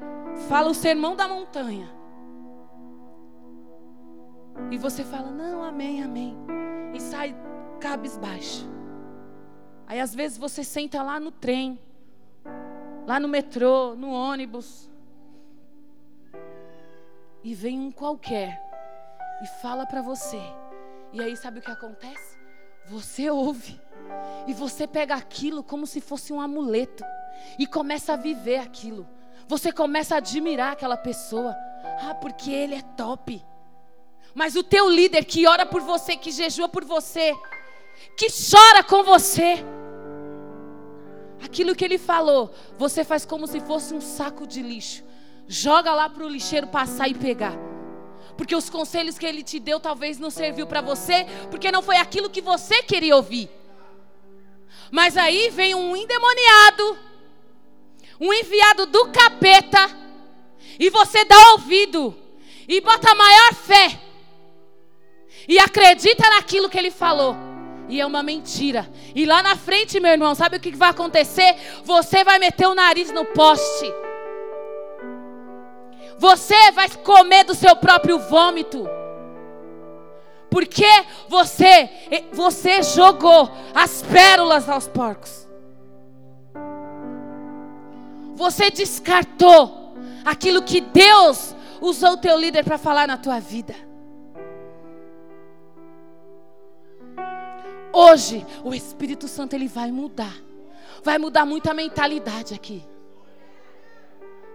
fala 0.49 0.71
o 0.71 0.75
sermão 0.75 1.17
da 1.17 1.27
montanha. 1.27 1.89
E 4.71 4.79
você 4.79 5.05
fala, 5.05 5.31
não, 5.31 5.63
amém, 5.63 6.03
amém. 6.03 6.37
E 6.95 7.01
sai 7.01 7.35
cabisbaixo. 7.81 8.69
Aí 9.87 10.01
às 10.01 10.15
vezes 10.15 10.39
você 10.39 10.65
senta 10.65 11.03
lá 11.03 11.21
no 11.21 11.31
trem, 11.31 11.79
lá 13.07 13.21
no 13.21 13.29
metrô, 13.29 13.95
no 13.95 14.11
ônibus. 14.11 14.91
E 17.43 17.55
vem 17.55 17.79
um 17.79 17.93
qualquer 17.93 18.61
e 19.43 19.47
fala 19.61 19.85
para 19.85 20.01
você. 20.01 20.41
E 21.13 21.21
aí 21.21 21.37
sabe 21.37 21.59
o 21.59 21.63
que 21.63 21.71
acontece? 21.71 22.39
Você 22.87 23.31
ouve. 23.31 23.81
E 24.47 24.55
você 24.55 24.87
pega 24.87 25.15
aquilo 25.15 25.63
como 25.63 25.87
se 25.87 26.01
fosse 26.01 26.33
um 26.33 26.41
amuleto 26.41 27.05
e 27.59 27.67
começa 27.67 28.15
a 28.15 28.17
viver 28.17 28.59
aquilo. 28.59 29.07
Você 29.49 29.73
começa 29.73 30.15
a 30.15 30.19
admirar 30.19 30.73
aquela 30.73 30.97
pessoa. 30.97 31.55
Ah, 32.03 32.15
porque 32.15 32.51
ele 32.51 32.75
é 32.75 32.83
top. 32.97 33.43
Mas 34.35 34.57
o 34.57 34.63
teu 34.63 34.89
líder 34.89 35.25
que 35.25 35.47
ora 35.47 35.65
por 35.65 35.81
você, 35.81 36.17
que 36.17 36.31
jejua 36.31 36.69
por 36.69 36.85
você, 36.85 37.33
que 38.17 38.27
chora 38.29 38.83
com 38.83 39.05
você, 39.05 39.65
aquilo 41.43 41.75
que 41.75 41.85
ele 41.85 41.99
falou, 41.99 42.53
você 42.77 43.05
faz 43.05 43.25
como 43.25 43.47
se 43.47 43.61
fosse 43.61 43.95
um 43.95 44.01
saco 44.01 44.47
de 44.47 44.61
lixo. 44.61 45.05
Joga 45.47 45.95
lá 45.95 46.09
para 46.09 46.25
o 46.25 46.29
lixeiro 46.29 46.67
passar 46.67 47.09
e 47.09 47.15
pegar. 47.15 47.55
Porque 48.37 48.57
os 48.57 48.69
conselhos 48.69 49.19
que 49.19 49.27
ele 49.27 49.43
te 49.43 49.61
deu 49.61 49.79
talvez 49.79 50.19
não 50.19 50.31
serviu 50.31 50.67
para 50.67 50.81
você, 50.81 51.27
porque 51.51 51.71
não 51.71 51.83
foi 51.83 51.97
aquilo 51.97 52.31
que 52.31 52.41
você 52.41 52.83
queria 52.83 53.15
ouvir. 53.15 53.49
Mas 54.91 55.17
aí 55.17 55.51
vem 55.51 55.75
um 55.75 55.95
endemoniado 55.95 56.99
um 58.21 58.33
enviado 58.33 58.87
do 58.87 59.07
capeta, 59.09 59.91
e 60.79 60.91
você 60.91 61.25
dá 61.25 61.53
ouvido 61.53 62.15
e 62.67 62.81
bota 62.81 63.15
maior 63.15 63.55
fé 63.55 64.01
e 65.47 65.59
acredita 65.59 66.29
naquilo 66.31 66.69
que 66.69 66.79
ele 66.79 66.91
falou. 66.91 67.37
E 67.89 68.01
é 68.01 68.07
uma 68.07 68.23
mentira. 68.23 68.91
E 69.15 69.27
lá 69.27 69.43
na 69.43 69.57
frente, 69.57 70.01
meu 70.01 70.13
irmão, 70.13 70.35
sabe 70.35 70.57
o 70.57 70.61
que 70.61 70.75
vai 70.75 70.89
acontecer? 70.91 71.55
Você 71.85 72.25
vai 72.25 72.39
meter 72.39 72.67
o 72.67 72.75
nariz 72.75 73.13
no 73.13 73.25
poste. 73.27 73.93
Você 76.19 76.71
vai 76.73 76.89
comer 76.89 77.45
do 77.45 77.55
seu 77.55 77.77
próprio 77.77 78.19
vômito. 78.19 78.89
Porque 80.49 80.87
você, 81.29 81.91
você 82.33 82.83
jogou 82.83 83.51
as 83.75 84.03
pérolas 84.03 84.69
aos 84.69 84.89
porcos. 84.89 85.47
Você 88.35 88.71
descartou 88.71 89.95
aquilo 90.25 90.63
que 90.63 90.81
Deus 90.81 91.55
usou 91.81 92.13
o 92.13 92.17
teu 92.17 92.39
líder 92.39 92.65
para 92.65 92.79
falar 92.79 93.07
na 93.07 93.17
tua 93.17 93.41
vida. 93.41 93.75
Hoje, 97.93 98.45
o 98.65 98.75
Espírito 98.75 99.29
Santo 99.29 99.55
ele 99.55 99.69
vai 99.69 99.93
mudar. 99.93 100.35
Vai 101.03 101.19
mudar 101.19 101.45
muita 101.45 101.73
mentalidade 101.73 102.55
aqui. 102.55 102.83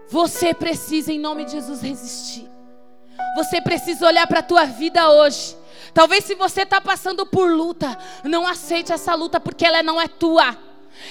Você 0.10 0.54
precisa, 0.54 1.14
em 1.14 1.20
nome 1.20 1.46
de 1.46 1.52
Jesus, 1.52 1.82
resistir. 1.82 2.50
Você 3.36 3.62
precisa 3.62 4.08
olhar 4.08 4.28
para 4.28 4.40
a 4.40 4.44
tua 4.44 4.66
vida 4.66 5.10
hoje 5.12 5.60
Talvez 5.94 6.24
se 6.24 6.36
você 6.36 6.62
está 6.62 6.80
passando 6.80 7.26
por 7.26 7.52
luta, 7.52 7.98
não 8.24 8.48
aceite 8.48 8.92
essa 8.92 9.14
luta 9.16 9.40
porque 9.40 9.66
ela 9.66 9.82
não 9.84 10.00
é 10.00 10.08
tua. 10.08 10.58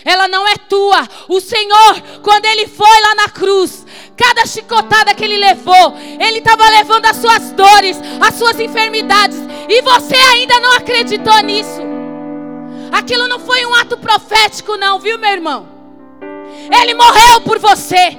Ela 0.04 0.28
não 0.28 0.46
é 0.46 0.56
tua. 0.56 1.06
O 1.28 1.40
Senhor, 1.40 2.00
quando 2.22 2.46
Ele 2.46 2.66
foi 2.66 3.00
lá 3.00 3.14
na 3.14 3.28
cruz, 3.28 3.86
cada 4.16 4.46
chicotada 4.46 5.14
que 5.14 5.24
Ele 5.24 5.36
levou, 5.36 5.94
Ele 6.18 6.38
estava 6.38 6.68
levando 6.68 7.06
as 7.06 7.16
suas 7.16 7.52
dores, 7.52 7.98
as 8.20 8.34
suas 8.34 8.58
enfermidades, 8.58 9.38
e 9.68 9.82
você 9.82 10.16
ainda 10.16 10.58
não 10.60 10.72
acreditou 10.72 11.38
nisso. 11.42 11.80
Aquilo 12.92 13.28
não 13.28 13.38
foi 13.38 13.64
um 13.66 13.74
ato 13.74 13.96
profético, 13.98 14.76
não, 14.76 14.98
viu, 14.98 15.18
meu 15.18 15.30
irmão? 15.30 15.68
Ele 16.80 16.94
morreu 16.94 17.40
por 17.42 17.58
você. 17.58 18.16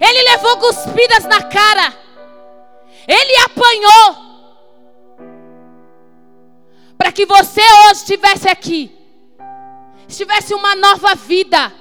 Ele 0.00 0.30
levou 0.30 0.56
cuspidas 0.58 1.24
na 1.24 1.42
cara. 1.42 1.94
Ele 3.06 3.36
apanhou 3.44 4.24
para 6.96 7.12
que 7.12 7.26
você 7.26 7.60
hoje 7.60 8.00
estivesse 8.00 8.48
aqui, 8.48 8.90
estivesse 10.08 10.54
uma 10.54 10.74
nova 10.74 11.14
vida. 11.14 11.72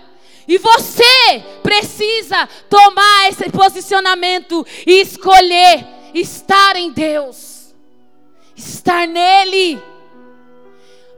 E 0.47 0.57
você 0.57 1.43
precisa 1.61 2.47
tomar 2.69 3.29
esse 3.29 3.49
posicionamento 3.49 4.65
e 4.85 5.01
escolher 5.01 5.85
estar 6.13 6.75
em 6.75 6.91
Deus, 6.91 7.73
estar 8.55 9.07
nele. 9.07 9.81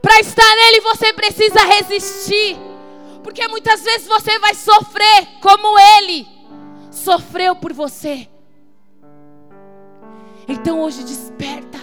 Para 0.02 0.20
estar 0.20 0.56
nele 0.56 0.82
você 0.82 1.12
precisa 1.14 1.60
resistir, 1.66 2.56
porque 3.24 3.48
muitas 3.48 3.82
vezes 3.82 4.08
você 4.08 4.38
vai 4.38 4.54
sofrer 4.54 5.28
como 5.42 5.80
ele 5.80 6.28
sofreu 6.92 7.56
por 7.56 7.74
você. 7.74 8.30
Então 10.48 10.82
hoje 10.82 11.04
desperta 11.04 11.80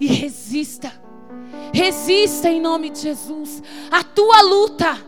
e 0.00 0.06
resista. 0.06 1.07
Resista 1.78 2.48
em 2.48 2.60
nome 2.60 2.90
de 2.90 2.98
Jesus. 2.98 3.62
A 3.88 4.02
tua 4.02 4.42
luta. 4.42 4.98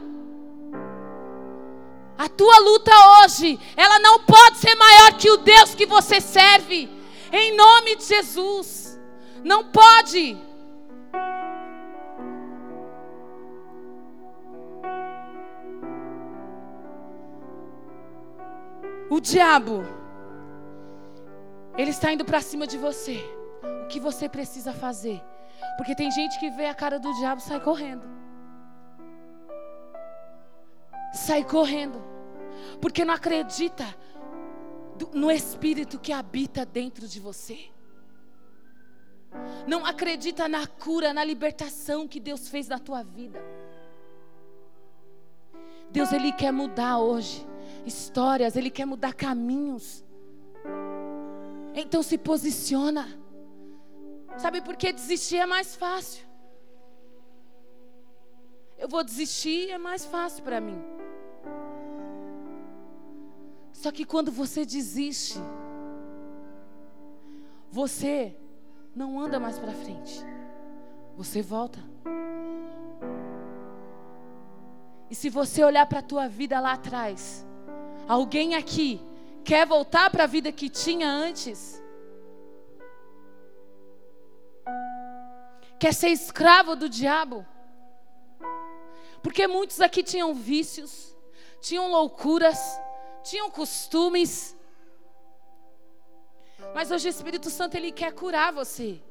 A 2.17 2.29
tua 2.29 2.61
luta 2.61 2.93
hoje, 3.19 3.59
ela 3.77 3.99
não 3.99 4.21
pode 4.21 4.59
ser 4.59 4.77
maior 4.77 5.15
que 5.15 5.29
o 5.29 5.39
Deus 5.39 5.75
que 5.75 5.85
você 5.85 6.21
serve. 6.21 6.89
Em 7.33 7.57
nome 7.57 7.97
de 7.97 8.05
Jesus. 8.05 9.01
Não 9.43 9.65
pode. 9.65 10.39
O 19.11 19.19
diabo, 19.19 19.85
ele 21.77 21.91
está 21.91 22.13
indo 22.13 22.25
para 22.25 22.41
cima 22.41 22.65
de 22.65 22.79
você. 22.79 23.17
O 23.83 23.89
que 23.89 23.99
você 23.99 24.29
precisa 24.29 24.73
fazer? 24.73 25.21
Porque 25.77 25.95
tem 25.95 26.11
gente 26.11 26.39
que 26.39 26.51
vê 26.51 26.67
a 26.67 26.75
cara 26.75 26.99
do 26.99 27.13
diabo 27.15 27.41
e 27.41 27.45
sai 27.45 27.61
correndo. 27.61 28.09
Sai 31.13 31.45
correndo. 31.45 32.03
Porque 32.81 33.05
não 33.05 33.15
acredita 33.15 33.85
no 35.13 35.31
espírito 35.31 35.99
que 35.99 36.13
habita 36.13 36.65
dentro 36.65 37.09
de 37.09 37.19
você. 37.19 37.59
Não 39.67 39.87
acredita 39.87 40.49
na 40.49 40.67
cura, 40.67 41.13
na 41.13 41.25
libertação 41.25 42.07
que 42.07 42.19
Deus 42.19 42.49
fez 42.49 42.69
na 42.69 42.79
tua 42.79 43.03
vida. 43.03 43.41
Deus 45.91 46.13
ele 46.13 46.33
quer 46.33 46.53
mudar 46.53 46.99
hoje 46.99 47.47
histórias, 47.85 48.57
ele 48.57 48.71
quer 48.71 48.85
mudar 48.85 49.15
caminhos. 49.15 50.05
Então 51.75 52.03
se 52.03 52.19
posiciona. 52.19 53.09
Sabe 54.41 54.63
por 54.63 54.75
que 54.75 54.91
desistir 54.91 55.37
é 55.37 55.47
mais 55.47 55.77
fácil? 55.77 56.25
Eu 58.79 58.89
vou 58.89 59.05
desistir, 59.05 59.71
é 59.71 59.77
mais 59.77 60.07
fácil 60.07 60.43
para 60.43 60.61
mim. 60.61 60.83
Só 63.71 63.93
que 63.93 64.07
quando 64.07 64.33
você 64.33 64.65
desiste, 64.65 65.39
você 67.71 68.35
não 68.97 69.21
anda 69.21 69.39
mais 69.39 69.59
para 69.59 69.73
frente. 69.73 70.25
Você 71.17 71.43
volta. 71.43 71.79
E 75.11 75.15
se 75.15 75.29
você 75.29 75.63
olhar 75.63 75.85
para 75.85 75.99
a 75.99 76.03
tua 76.03 76.29
vida 76.29 76.59
lá 76.61 76.73
atrás, 76.73 77.47
alguém 78.09 78.55
aqui 78.55 79.01
quer 79.45 79.67
voltar 79.67 80.09
para 80.11 80.25
a 80.25 80.27
vida 80.27 80.51
que 80.51 80.71
tinha 80.71 81.09
antes? 81.11 81.80
Quer 85.81 85.95
ser 85.95 86.09
escravo 86.09 86.77
do 86.77 86.89
diabo. 86.89 87.45
Porque 89.23 89.47
muitos 89.47 89.81
aqui 89.81 90.03
tinham 90.03 90.35
vícios, 90.35 91.17
tinham 91.61 91.91
loucuras, 91.91 92.59
tinham 93.25 93.51
costumes. 93.51 94.57
Mas 96.75 96.91
hoje 96.91 97.09
o 97.09 97.11
Espírito 97.11 97.49
Santo 97.49 97.77
ele 97.77 97.91
quer 97.91 98.13
curar 98.13 98.53
você. 98.53 99.03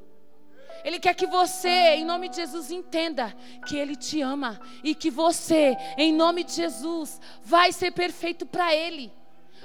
Ele 0.84 0.99
quer 0.99 1.13
que 1.13 1.27
você, 1.27 1.95
em 1.95 2.05
nome 2.05 2.29
de 2.29 2.38
Jesus, 2.38 2.71
entenda 2.71 3.36
que 3.67 3.75
Ele 3.75 3.97
te 3.97 4.21
ama 4.21 4.60
e 4.82 4.95
que 4.95 5.12
você, 5.12 5.75
em 5.97 6.13
nome 6.13 6.43
de 6.43 6.53
Jesus, 6.53 7.19
vai 7.43 7.73
ser 7.73 7.91
perfeito 7.91 8.45
para 8.45 8.73
Ele, 8.73 9.12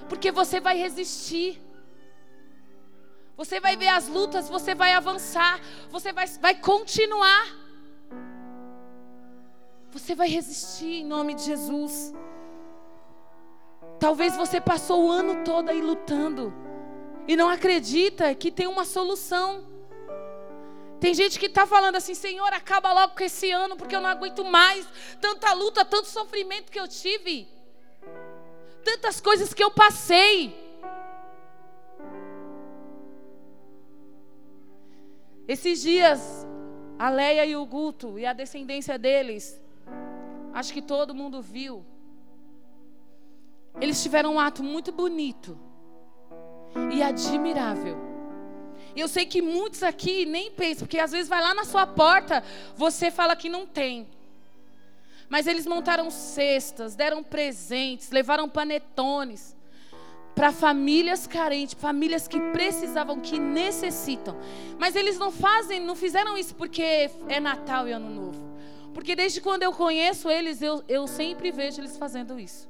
porque 0.08 0.32
você 0.32 0.58
vai 0.58 0.76
resistir. 0.76 1.60
Você 3.36 3.58
vai 3.58 3.76
ver 3.76 3.88
as 3.88 4.08
lutas, 4.08 4.48
você 4.48 4.74
vai 4.74 4.92
avançar, 4.92 5.60
você 5.90 6.12
vai, 6.12 6.26
vai 6.40 6.54
continuar. 6.54 7.64
Você 9.90 10.14
vai 10.14 10.28
resistir 10.28 11.02
em 11.02 11.04
nome 11.04 11.34
de 11.34 11.44
Jesus. 11.44 12.12
Talvez 13.98 14.36
você 14.36 14.60
passou 14.60 15.06
o 15.06 15.10
ano 15.10 15.44
todo 15.44 15.68
aí 15.68 15.80
lutando 15.80 16.52
e 17.26 17.36
não 17.36 17.48
acredita 17.48 18.34
que 18.34 18.50
tem 18.50 18.66
uma 18.66 18.84
solução. 18.84 19.66
Tem 21.00 21.12
gente 21.12 21.38
que 21.38 21.46
está 21.46 21.66
falando 21.66 21.96
assim, 21.96 22.14
Senhor, 22.14 22.52
acaba 22.52 22.92
logo 22.92 23.14
com 23.14 23.24
esse 23.24 23.50
ano, 23.50 23.76
porque 23.76 23.94
eu 23.94 24.00
não 24.00 24.08
aguento 24.08 24.44
mais 24.44 24.86
tanta 25.20 25.52
luta, 25.52 25.84
tanto 25.84 26.08
sofrimento 26.08 26.70
que 26.70 26.78
eu 26.78 26.88
tive, 26.88 27.48
tantas 28.84 29.20
coisas 29.20 29.52
que 29.52 29.62
eu 29.62 29.70
passei. 29.70 30.63
Esses 35.46 35.82
dias, 35.82 36.46
a 36.98 37.10
Leia 37.10 37.44
e 37.44 37.54
o 37.54 37.66
Guto 37.66 38.18
e 38.18 38.24
a 38.24 38.32
descendência 38.32 38.98
deles, 38.98 39.60
acho 40.52 40.72
que 40.72 40.80
todo 40.80 41.14
mundo 41.14 41.42
viu. 41.42 41.84
Eles 43.80 44.02
tiveram 44.02 44.34
um 44.34 44.40
ato 44.40 44.62
muito 44.62 44.90
bonito 44.90 45.58
e 46.92 47.02
admirável. 47.02 47.98
E 48.96 49.00
eu 49.00 49.08
sei 49.08 49.26
que 49.26 49.42
muitos 49.42 49.82
aqui 49.82 50.24
nem 50.24 50.50
pensam, 50.50 50.86
porque 50.86 50.98
às 50.98 51.12
vezes 51.12 51.28
vai 51.28 51.42
lá 51.42 51.52
na 51.52 51.64
sua 51.64 51.86
porta, 51.86 52.42
você 52.76 53.10
fala 53.10 53.36
que 53.36 53.48
não 53.48 53.66
tem. 53.66 54.06
Mas 55.28 55.46
eles 55.46 55.66
montaram 55.66 56.10
cestas, 56.10 56.94
deram 56.94 57.22
presentes, 57.22 58.10
levaram 58.10 58.48
panetones 58.48 59.54
para 60.34 60.50
famílias 60.50 61.26
carentes, 61.26 61.74
famílias 61.74 62.26
que 62.26 62.40
precisavam, 62.52 63.20
que 63.20 63.38
necessitam. 63.38 64.36
Mas 64.78 64.96
eles 64.96 65.18
não 65.18 65.30
fazem, 65.30 65.80
não 65.80 65.94
fizeram 65.94 66.36
isso 66.36 66.54
porque 66.54 67.10
é 67.28 67.38
Natal 67.38 67.86
e 67.86 67.92
Ano 67.92 68.10
Novo. 68.10 68.54
Porque 68.92 69.14
desde 69.14 69.40
quando 69.40 69.62
eu 69.62 69.72
conheço 69.72 70.28
eles, 70.30 70.60
eu, 70.60 70.82
eu 70.88 71.06
sempre 71.06 71.50
vejo 71.50 71.80
eles 71.80 71.96
fazendo 71.96 72.38
isso. 72.38 72.68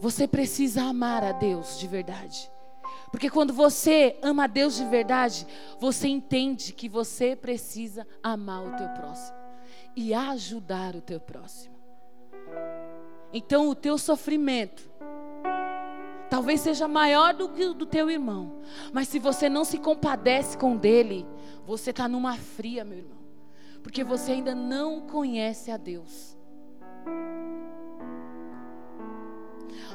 Você 0.00 0.28
precisa 0.28 0.82
amar 0.82 1.24
a 1.24 1.32
Deus 1.32 1.78
de 1.78 1.88
verdade. 1.88 2.50
Porque 3.10 3.30
quando 3.30 3.54
você 3.54 4.18
ama 4.22 4.44
a 4.44 4.46
Deus 4.46 4.76
de 4.76 4.84
verdade, 4.84 5.46
você 5.78 6.08
entende 6.08 6.72
que 6.72 6.88
você 6.88 7.36
precisa 7.36 8.06
amar 8.22 8.66
o 8.66 8.76
teu 8.76 8.88
próximo 8.88 9.38
e 9.96 10.12
ajudar 10.12 10.96
o 10.96 11.00
teu 11.00 11.20
próximo. 11.20 11.73
Então 13.32 13.68
o 13.68 13.74
teu 13.74 13.98
sofrimento 13.98 14.90
talvez 16.30 16.60
seja 16.60 16.88
maior 16.88 17.32
do 17.32 17.48
que 17.48 17.64
o 17.64 17.74
do 17.74 17.86
teu 17.86 18.10
irmão, 18.10 18.60
mas 18.92 19.06
se 19.08 19.18
você 19.18 19.48
não 19.48 19.64
se 19.64 19.78
compadece 19.78 20.58
com 20.58 20.76
dele, 20.76 21.24
você 21.64 21.90
está 21.90 22.08
numa 22.08 22.36
fria, 22.36 22.84
meu 22.84 22.98
irmão, 22.98 23.18
porque 23.82 24.02
você 24.02 24.32
ainda 24.32 24.54
não 24.54 25.00
conhece 25.02 25.70
a 25.70 25.76
Deus. 25.76 26.36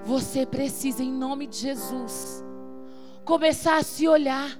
Você 0.05 0.45
precisa, 0.45 1.03
em 1.03 1.11
nome 1.11 1.45
de 1.45 1.57
Jesus, 1.57 2.43
começar 3.25 3.77
a 3.77 3.83
se 3.83 4.07
olhar. 4.07 4.57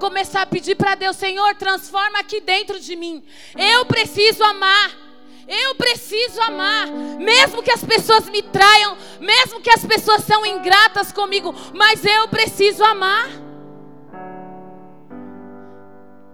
Começar 0.00 0.42
a 0.42 0.46
pedir 0.46 0.76
para 0.76 0.94
Deus, 0.94 1.16
Senhor, 1.16 1.54
transforma 1.56 2.18
aqui 2.20 2.40
dentro 2.40 2.80
de 2.80 2.96
mim. 2.96 3.22
Eu 3.54 3.84
preciso 3.84 4.42
amar. 4.42 5.03
Eu 5.46 5.74
preciso 5.74 6.40
amar, 6.40 6.86
mesmo 7.18 7.62
que 7.62 7.70
as 7.70 7.84
pessoas 7.84 8.28
me 8.28 8.42
traiam, 8.42 8.96
mesmo 9.20 9.60
que 9.60 9.70
as 9.70 9.84
pessoas 9.84 10.24
são 10.24 10.44
ingratas 10.44 11.12
comigo, 11.12 11.54
mas 11.74 12.04
eu 12.04 12.28
preciso 12.28 12.82
amar. 12.82 13.28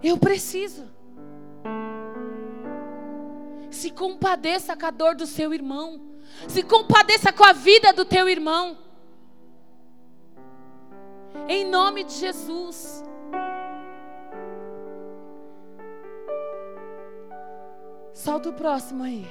Eu 0.01 0.17
preciso. 0.17 0.89
Se 3.69 3.91
compadeça 3.91 4.75
com 4.75 4.85
a 4.85 4.91
dor 4.91 5.15
do 5.15 5.25
seu 5.25 5.53
irmão. 5.53 6.01
Se 6.47 6.63
compadeça 6.63 7.31
com 7.31 7.43
a 7.43 7.53
vida 7.53 7.93
do 7.93 8.05
teu 8.05 8.27
irmão. 8.27 8.77
Em 11.47 11.65
nome 11.65 12.03
de 12.03 12.13
Jesus. 12.13 13.03
Solta 18.13 18.49
o 18.49 18.53
próximo 18.53 19.03
aí. 19.03 19.27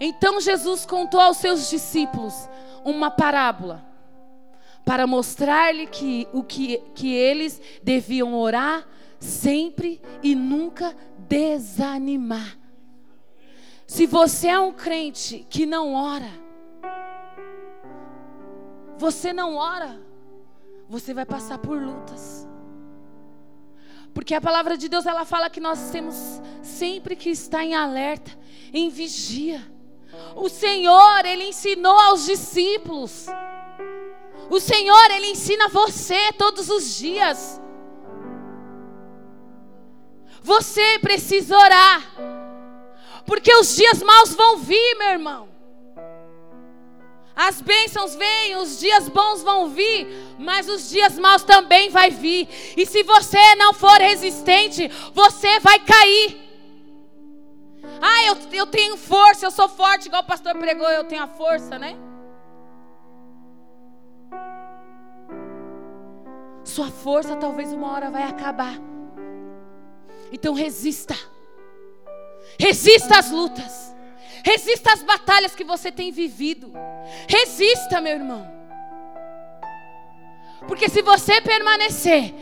Então 0.00 0.40
Jesus 0.40 0.84
contou 0.84 1.20
aos 1.20 1.38
seus 1.38 1.70
discípulos 1.70 2.48
uma 2.84 3.10
parábola 3.10 3.84
para 4.84 5.06
mostrar-lhe 5.06 5.86
que 5.86 6.28
o 6.32 6.42
que, 6.42 6.78
que 6.94 7.12
eles 7.14 7.60
deviam 7.82 8.34
orar 8.34 8.86
sempre 9.18 10.00
e 10.22 10.34
nunca 10.34 10.94
desanimar. 11.18 12.58
Se 13.86 14.06
você 14.06 14.48
é 14.48 14.58
um 14.58 14.72
crente 14.72 15.46
que 15.48 15.64
não 15.64 15.94
ora, 15.94 16.30
você 18.98 19.32
não 19.32 19.56
ora, 19.56 19.98
você 20.88 21.14
vai 21.14 21.24
passar 21.24 21.58
por 21.58 21.80
lutas. 21.80 22.46
Porque 24.14 24.34
a 24.34 24.40
palavra 24.40 24.78
de 24.78 24.88
Deus 24.88 25.04
ela 25.04 25.24
fala 25.24 25.50
que 25.50 25.60
nós 25.60 25.90
temos 25.90 26.40
sempre 26.62 27.16
que 27.16 27.30
estar 27.30 27.64
em 27.64 27.74
alerta, 27.74 28.30
em 28.72 28.88
vigia. 28.88 29.60
O 30.36 30.48
Senhor, 30.48 31.26
ele 31.26 31.48
ensinou 31.48 31.98
aos 31.98 32.24
discípulos. 32.24 33.26
O 34.48 34.60
Senhor, 34.60 35.10
ele 35.10 35.26
ensina 35.26 35.68
você 35.68 36.32
todos 36.38 36.70
os 36.70 36.96
dias. 36.96 37.60
Você 40.42 40.98
precisa 41.00 41.58
orar. 41.58 42.02
Porque 43.26 43.52
os 43.56 43.74
dias 43.74 44.02
maus 44.02 44.34
vão 44.34 44.58
vir, 44.58 44.96
meu 44.96 45.08
irmão. 45.08 45.53
As 47.36 47.60
bênçãos 47.60 48.14
vêm, 48.14 48.56
os 48.56 48.78
dias 48.78 49.08
bons 49.08 49.42
vão 49.42 49.68
vir, 49.68 50.06
mas 50.38 50.68
os 50.68 50.88
dias 50.88 51.18
maus 51.18 51.42
também 51.42 51.90
vai 51.90 52.10
vir. 52.10 52.48
E 52.76 52.86
se 52.86 53.02
você 53.02 53.56
não 53.56 53.72
for 53.74 54.00
resistente, 54.00 54.88
você 55.12 55.58
vai 55.58 55.80
cair. 55.80 56.40
Ah, 58.00 58.24
eu, 58.24 58.36
eu 58.52 58.66
tenho 58.66 58.96
força, 58.96 59.46
eu 59.46 59.50
sou 59.50 59.68
forte, 59.68 60.06
igual 60.06 60.22
o 60.22 60.26
pastor 60.26 60.56
pregou, 60.56 60.88
eu 60.88 61.04
tenho 61.04 61.22
a 61.22 61.26
força, 61.26 61.78
né? 61.78 61.96
Sua 66.64 66.90
força 66.90 67.36
talvez 67.36 67.72
uma 67.72 67.92
hora 67.92 68.10
vai 68.10 68.22
acabar. 68.22 68.74
Então 70.32 70.54
resista. 70.54 71.14
Resista 72.58 73.18
às 73.18 73.30
lutas. 73.30 73.83
Resista 74.44 74.92
às 74.92 75.02
batalhas 75.02 75.54
que 75.54 75.64
você 75.64 75.90
tem 75.90 76.12
vivido. 76.12 76.70
Resista, 77.26 78.00
meu 78.00 78.12
irmão. 78.12 78.46
Porque 80.68 80.88
se 80.88 81.00
você 81.00 81.40
permanecer, 81.40 82.34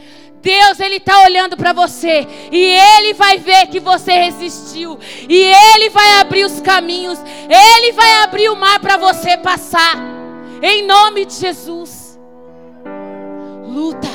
Deus 0.43 0.81
ele 0.81 0.97
está 0.97 1.23
olhando 1.23 1.57
para 1.57 1.73
você 1.73 2.27
e 2.51 2.59
ele 2.59 3.15
vai 3.15 3.39
ver 3.39 3.69
que 3.69 3.79
você 3.79 4.13
resistiu 4.13 4.99
e 5.29 5.37
ele 5.37 5.91
vai 5.91 6.21
abrir 6.21 6.45
os 6.45 6.61
caminhos, 6.61 7.21
ele 7.49 7.93
vai 7.93 8.13
abrir 8.25 8.49
o 8.49 8.57
mar 8.57 8.81
para 8.81 8.97
você 8.97 9.37
passar. 9.37 9.95
Em 10.61 10.85
nome 10.85 11.25
de 11.25 11.35
Jesus. 11.35 12.19
Luta. 13.65 14.09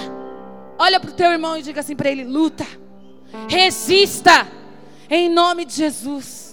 Olha 0.78 1.00
para 1.00 1.10
o 1.10 1.14
teu 1.14 1.32
irmão 1.32 1.58
e 1.58 1.62
diga 1.62 1.80
assim 1.80 1.96
para 1.96 2.10
ele: 2.10 2.26
luta. 2.26 2.68
Resista. 3.50 4.46
Em 5.10 5.30
nome 5.30 5.64
de 5.64 5.74
Jesus. 5.74 6.47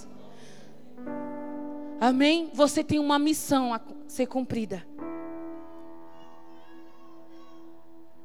Amém? 2.04 2.50
Você 2.52 2.84
tem 2.84 2.98
uma 2.98 3.18
missão 3.18 3.72
a 3.72 3.80
ser 4.06 4.26
cumprida. 4.26 4.86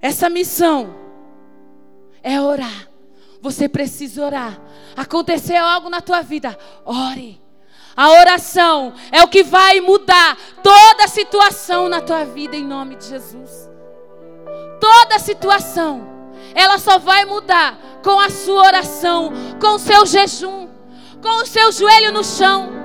Essa 0.01 0.30
missão 0.30 0.93
é 2.21 2.41
orar. 2.41 2.89
Você 3.41 3.69
precisa 3.69 4.25
orar. 4.25 4.59
Aconteceu 4.97 5.63
algo 5.63 5.89
na 5.89 6.01
tua 6.01 6.21
vida, 6.21 6.59
ore. 6.84 7.41
A 7.95 8.11
oração 8.19 8.93
é 9.13 9.23
o 9.23 9.30
que 9.30 9.45
vai 9.45 9.80
mudar 9.80 10.38
toda 10.61 11.05
a 11.05 11.07
situação 11.07 11.88
na 11.88 12.01
tua 12.01 12.25
vida 12.25 12.57
em 12.57 12.65
nome 12.65 12.97
de 12.97 13.05
Jesus. 13.05 13.69
Toda 14.82 15.15
a 15.15 15.19
situação, 15.19 16.05
ela 16.53 16.80
só 16.80 16.99
vai 16.99 17.23
mudar 17.23 17.80
com 18.03 18.19
a 18.19 18.30
sua 18.30 18.61
oração, 18.61 19.32
com 19.57 19.75
o 19.75 19.80
seu 19.80 20.05
jejum, 20.05 20.67
com 21.21 21.43
o 21.43 21.45
seu 21.45 21.71
joelho 21.71 22.11
no 22.11 22.25
chão. 22.25 22.78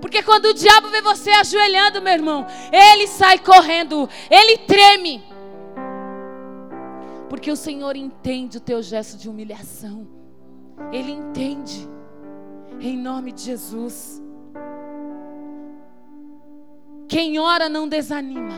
Porque 0.00 0.22
quando 0.22 0.46
o 0.46 0.54
diabo 0.54 0.88
vê 0.88 1.00
você 1.00 1.30
ajoelhando, 1.30 2.02
meu 2.02 2.12
irmão, 2.12 2.46
ele 2.72 3.06
sai 3.06 3.38
correndo, 3.38 4.08
ele 4.30 4.58
treme. 4.58 5.22
Porque 7.28 7.50
o 7.50 7.56
Senhor 7.56 7.96
entende 7.96 8.58
o 8.58 8.60
teu 8.60 8.82
gesto 8.82 9.18
de 9.18 9.28
humilhação. 9.28 10.08
Ele 10.92 11.12
entende. 11.12 11.88
Em 12.80 12.96
nome 12.96 13.32
de 13.32 13.42
Jesus. 13.42 14.22
Quem 17.08 17.38
ora 17.38 17.68
não 17.68 17.88
desanima. 17.88 18.54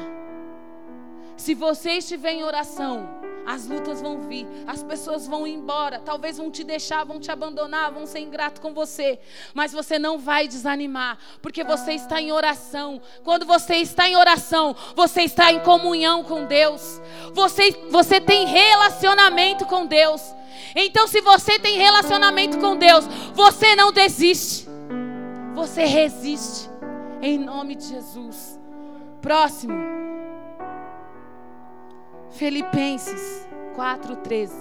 Se 1.36 1.55
você 1.55 1.93
estiver 1.93 2.32
em 2.32 2.45
oração, 2.45 3.09
as 3.47 3.66
lutas 3.66 4.01
vão 4.01 4.20
vir, 4.20 4.47
as 4.66 4.82
pessoas 4.82 5.26
vão 5.26 5.47
embora, 5.47 5.99
talvez 5.99 6.38
vão 6.38 6.51
te 6.51 6.62
deixar, 6.64 7.05
vão 7.05 7.18
te 7.18 7.30
abandonar, 7.30 7.91
vão 7.91 8.07
ser 8.07 8.20
ingrato 8.20 8.61
com 8.61 8.72
você, 8.72 9.18
mas 9.55 9.72
você 9.72 9.99
não 9.99 10.18
vai 10.18 10.47
desanimar, 10.47 11.18
porque 11.43 11.64
você 11.64 11.93
está 11.93 12.20
em 12.20 12.32
oração. 12.32 13.01
Quando 13.24 13.45
você 13.45 13.76
está 13.76 14.09
em 14.09 14.16
oração, 14.16 14.74
você 14.95 15.22
está 15.22 15.53
em 15.53 15.61
comunhão 15.61 16.22
com 16.24 16.45
Deus. 16.45 17.01
Você 17.32 17.70
você 17.91 18.20
tem 18.20 18.47
relacionamento 18.47 19.66
com 19.66 19.86
Deus. 19.86 20.22
Então, 20.74 21.07
se 21.07 21.20
você 21.20 21.59
tem 21.59 21.76
relacionamento 21.78 22.59
com 22.59 22.76
Deus, 22.76 23.05
você 23.34 23.74
não 23.74 23.93
desiste. 23.93 24.68
Você 25.55 25.84
resiste 25.84 26.70
em 27.20 27.38
nome 27.38 27.74
de 27.74 27.84
Jesus. 27.84 28.59
Próximo. 29.20 30.09
Filipenses 32.30 33.46
4:13. 33.76 34.52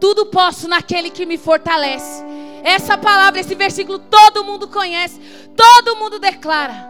Tudo 0.00 0.26
posso 0.26 0.68
naquele 0.68 1.10
que 1.10 1.26
me 1.26 1.36
fortalece. 1.36 2.24
Essa 2.62 2.96
palavra, 2.96 3.40
esse 3.40 3.54
versículo 3.54 3.98
todo 3.98 4.44
mundo 4.44 4.68
conhece, 4.68 5.20
todo 5.56 5.96
mundo 5.96 6.18
declara. 6.18 6.88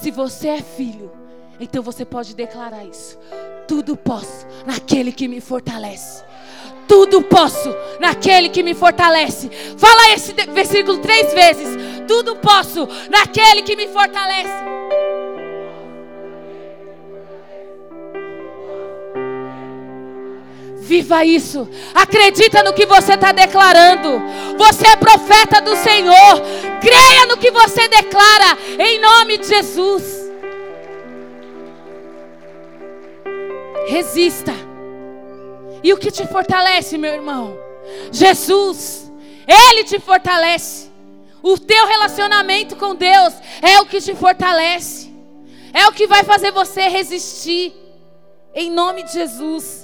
Se 0.00 0.10
você 0.10 0.48
é 0.48 0.62
filho, 0.62 1.10
então 1.58 1.82
você 1.82 2.04
pode 2.04 2.34
declarar 2.34 2.84
isso. 2.84 3.18
Tudo 3.66 3.96
posso 3.96 4.46
naquele 4.66 5.12
que 5.12 5.28
me 5.28 5.40
fortalece. 5.40 6.24
Tudo 6.86 7.22
posso 7.22 7.74
naquele 7.98 8.50
que 8.50 8.62
me 8.62 8.74
fortalece. 8.74 9.48
Fala 9.78 10.12
esse 10.12 10.32
versículo 10.32 10.98
três 10.98 11.32
vezes. 11.32 11.78
Tudo 12.06 12.36
posso 12.36 12.86
naquele 13.10 13.62
que 13.62 13.74
me 13.74 13.88
fortalece. 13.88 14.52
Viva 20.84 21.24
isso. 21.24 21.66
Acredita 21.94 22.62
no 22.62 22.74
que 22.74 22.84
você 22.84 23.14
está 23.14 23.32
declarando. 23.32 24.20
Você 24.58 24.86
é 24.86 24.96
profeta 24.96 25.58
do 25.62 25.74
Senhor. 25.76 26.42
Creia 26.78 27.26
no 27.26 27.38
que 27.38 27.50
você 27.50 27.88
declara. 27.88 28.58
Em 28.78 29.00
nome 29.00 29.38
de 29.38 29.46
Jesus. 29.48 30.30
Resista. 33.86 34.52
E 35.82 35.90
o 35.90 35.96
que 35.96 36.10
te 36.10 36.26
fortalece, 36.26 36.98
meu 36.98 37.14
irmão? 37.14 37.58
Jesus. 38.12 39.10
Ele 39.48 39.84
te 39.84 39.98
fortalece. 39.98 40.90
O 41.42 41.58
teu 41.58 41.86
relacionamento 41.86 42.76
com 42.76 42.94
Deus 42.94 43.32
é 43.62 43.80
o 43.80 43.86
que 43.86 44.02
te 44.02 44.14
fortalece. 44.14 45.10
É 45.72 45.86
o 45.86 45.92
que 45.92 46.06
vai 46.06 46.24
fazer 46.24 46.50
você 46.52 46.88
resistir. 46.88 47.72
Em 48.54 48.70
nome 48.70 49.02
de 49.02 49.14
Jesus. 49.14 49.83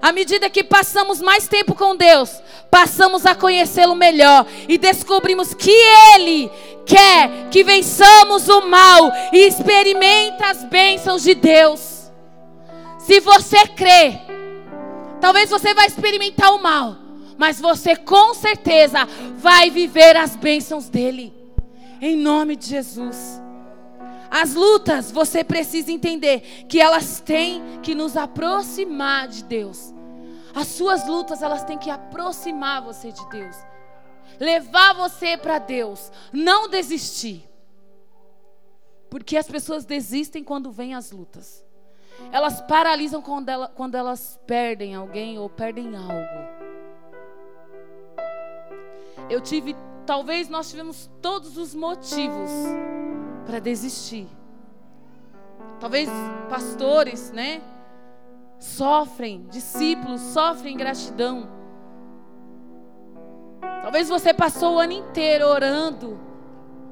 À 0.00 0.12
medida 0.12 0.48
que 0.48 0.62
passamos 0.62 1.20
mais 1.20 1.48
tempo 1.48 1.74
com 1.74 1.96
Deus, 1.96 2.40
passamos 2.70 3.26
a 3.26 3.34
conhecê-lo 3.34 3.96
melhor 3.96 4.46
e 4.68 4.78
descobrimos 4.78 5.52
que 5.54 5.70
Ele 6.14 6.50
quer 6.86 7.48
que 7.50 7.64
vençamos 7.64 8.48
o 8.48 8.62
mal 8.62 9.12
e 9.32 9.38
experimenta 9.46 10.46
as 10.46 10.64
bênçãos 10.64 11.22
de 11.22 11.34
Deus. 11.34 12.10
Se 12.98 13.20
você 13.20 13.66
crê, 13.68 14.18
talvez 15.20 15.50
você 15.50 15.74
vai 15.74 15.86
experimentar 15.86 16.54
o 16.54 16.62
mal, 16.62 16.96
mas 17.36 17.60
você 17.60 17.96
com 17.96 18.34
certeza 18.34 19.06
vai 19.36 19.70
viver 19.70 20.16
as 20.16 20.36
bênçãos 20.36 20.88
dele. 20.88 21.32
Em 22.00 22.16
nome 22.16 22.54
de 22.54 22.68
Jesus. 22.68 23.47
As 24.30 24.54
lutas, 24.54 25.10
você 25.10 25.42
precisa 25.42 25.90
entender 25.90 26.66
que 26.68 26.80
elas 26.80 27.20
têm 27.20 27.80
que 27.82 27.94
nos 27.94 28.16
aproximar 28.16 29.28
de 29.28 29.42
Deus. 29.44 29.94
As 30.54 30.66
suas 30.68 31.06
lutas, 31.06 31.42
elas 31.42 31.64
têm 31.64 31.78
que 31.78 31.90
aproximar 31.90 32.82
você 32.82 33.10
de 33.10 33.26
Deus. 33.28 33.56
Levar 34.38 34.94
você 34.94 35.36
para 35.36 35.58
Deus, 35.58 36.12
não 36.32 36.68
desistir. 36.68 37.48
Porque 39.08 39.36
as 39.36 39.46
pessoas 39.46 39.84
desistem 39.84 40.44
quando 40.44 40.70
vêm 40.70 40.94
as 40.94 41.10
lutas. 41.10 41.64
Elas 42.30 42.60
paralisam 42.60 43.22
quando, 43.22 43.48
ela, 43.48 43.68
quando 43.68 43.94
elas 43.94 44.38
perdem 44.46 44.94
alguém 44.94 45.38
ou 45.38 45.48
perdem 45.48 45.96
algo. 45.96 46.58
Eu 49.30 49.40
tive, 49.40 49.74
talvez 50.04 50.48
nós 50.48 50.70
tivemos 50.70 51.08
todos 51.22 51.56
os 51.56 51.74
motivos 51.74 52.50
para 53.48 53.60
desistir. 53.60 54.28
Talvez 55.80 56.10
pastores, 56.50 57.32
né? 57.32 57.62
Sofrem, 58.58 59.46
discípulos 59.48 60.20
sofrem 60.20 60.76
gratidão. 60.76 61.48
Talvez 63.82 64.06
você 64.06 64.34
passou 64.34 64.74
o 64.74 64.78
ano 64.78 64.92
inteiro 64.92 65.46
orando, 65.46 66.20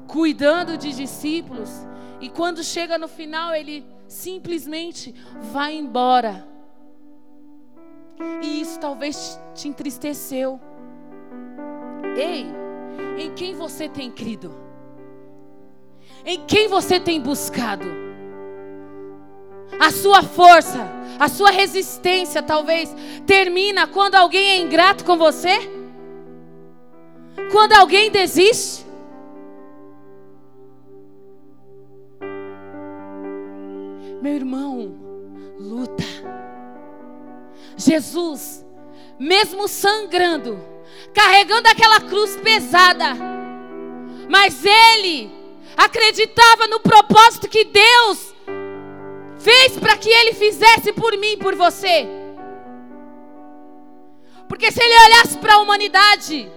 cuidando 0.07 0.79
de 0.79 0.93
discípulos, 0.93 1.69
e 2.19 2.27
quando 2.27 2.63
chega 2.63 2.97
no 2.97 3.07
final, 3.07 3.53
ele 3.53 3.85
simplesmente 4.07 5.13
vai 5.53 5.75
embora. 5.75 6.47
E 8.41 8.61
isso 8.61 8.79
talvez 8.79 9.39
te 9.53 9.67
entristeceu. 9.67 10.59
Ei, 12.15 12.47
em 13.23 13.31
quem 13.35 13.53
você 13.53 13.87
tem 13.87 14.09
crido? 14.09 14.66
Em 16.29 16.41
quem 16.45 16.67
você 16.67 16.99
tem 16.99 17.21
buscado? 17.21 17.85
A 19.79 19.89
sua 19.91 20.21
força, 20.21 20.85
a 21.17 21.29
sua 21.29 21.51
resistência 21.51 22.43
talvez 22.43 22.93
termina 23.25 23.87
quando 23.87 24.15
alguém 24.15 24.49
é 24.49 24.57
ingrato 24.57 25.05
com 25.05 25.15
você? 25.17 25.57
Quando 27.49 27.71
alguém 27.71 28.11
desiste? 28.11 28.85
Meu 34.21 34.33
irmão, 34.33 34.97
luta. 35.57 36.03
Jesus, 37.77 38.65
mesmo 39.17 39.65
sangrando, 39.69 40.59
carregando 41.13 41.69
aquela 41.69 42.01
cruz 42.01 42.35
pesada, 42.35 43.13
mas 44.27 44.65
ele 44.65 45.36
acreditava 45.77 46.67
no 46.67 46.79
propósito 46.79 47.47
que 47.47 47.63
Deus 47.63 48.35
fez 49.37 49.77
para 49.77 49.95
que 49.95 50.09
ele 50.09 50.33
fizesse 50.33 50.91
por 50.91 51.15
mim 51.17 51.33
e 51.33 51.37
por 51.37 51.55
você. 51.55 52.07
Porque 54.49 54.71
se 54.71 54.81
ele 54.81 54.93
olhasse 55.05 55.37
para 55.37 55.53
a 55.53 55.59
humanidade, 55.59 56.51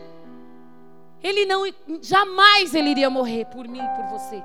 ele 1.22 1.44
não 1.44 1.64
jamais 2.00 2.74
ele 2.74 2.90
iria 2.90 3.10
morrer 3.10 3.44
por 3.46 3.68
mim 3.68 3.80
e 3.80 3.96
por 3.96 4.18
você. 4.18 4.42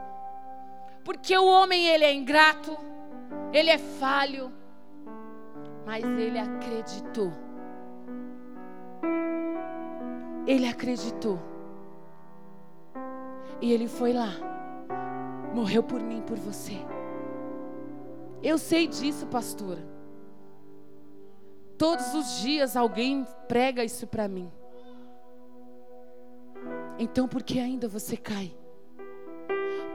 Porque 1.06 1.38
o 1.38 1.46
homem 1.46 1.88
ele 1.88 2.04
é 2.04 2.14
ingrato, 2.14 2.76
ele 3.54 3.70
é 3.70 3.78
falho, 3.78 4.52
mas 5.86 6.04
ele 6.04 6.38
acreditou. 6.38 7.32
Ele 10.46 10.68
acreditou. 10.68 11.40
E 13.62 13.72
ele 13.72 13.88
foi 13.88 14.12
lá 14.12 14.55
morreu 15.56 15.82
por 15.82 16.02
mim, 16.02 16.22
por 16.22 16.38
você. 16.38 16.74
Eu 18.44 18.58
sei 18.58 18.88
disso, 18.88 19.26
pastora. 19.28 19.82
Todos 21.78 22.14
os 22.14 22.42
dias 22.42 22.76
alguém 22.76 23.26
prega 23.48 23.84
isso 23.84 24.06
para 24.06 24.28
mim. 24.28 24.52
Então 27.00 27.28
por 27.28 27.42
que 27.42 27.60
ainda 27.60 27.88
você 27.88 28.18
cai? 28.18 28.56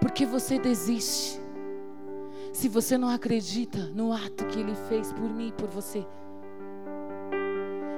Porque 0.01 0.25
você 0.25 0.59
desiste. 0.59 1.39
Se 2.53 2.69
você 2.69 2.97
não 2.99 3.09
acredita 3.09 3.79
no 3.95 4.13
ato 4.13 4.47
que 4.47 4.59
ele 4.59 4.75
fez 4.89 5.13
por 5.13 5.29
mim 5.29 5.49
e 5.49 5.53
por 5.53 5.69
você. 5.69 6.07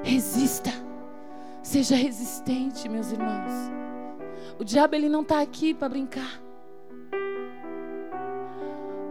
Resista. 0.02 0.70
Seja 1.62 1.94
resistente, 1.94 2.88
meus 2.88 3.12
irmãos. 3.12 3.52
O 4.58 4.64
diabo 4.64 4.96
ele 4.96 5.08
não 5.08 5.22
está 5.22 5.40
aqui 5.40 5.72
para 5.72 5.88
brincar. 5.88 6.41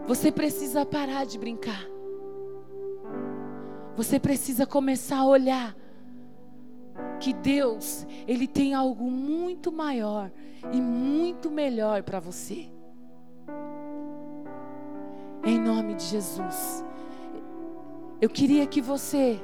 Você 0.06 0.32
precisa 0.32 0.84
parar 0.84 1.24
de 1.24 1.38
brincar. 1.38 1.86
Você 3.96 4.18
precisa 4.18 4.66
começar 4.66 5.18
a 5.18 5.26
olhar 5.26 5.76
que 7.20 7.32
Deus, 7.32 8.06
ele 8.26 8.46
tem 8.48 8.74
algo 8.74 9.10
muito 9.10 9.70
maior 9.70 10.30
e 10.72 10.80
muito 10.80 11.50
melhor 11.50 12.02
para 12.02 12.18
você. 12.18 12.68
Em 15.44 15.58
nome 15.58 15.94
de 15.94 16.04
Jesus. 16.04 16.84
Eu 18.20 18.28
queria 18.28 18.66
que 18.66 18.80
você 18.80 19.40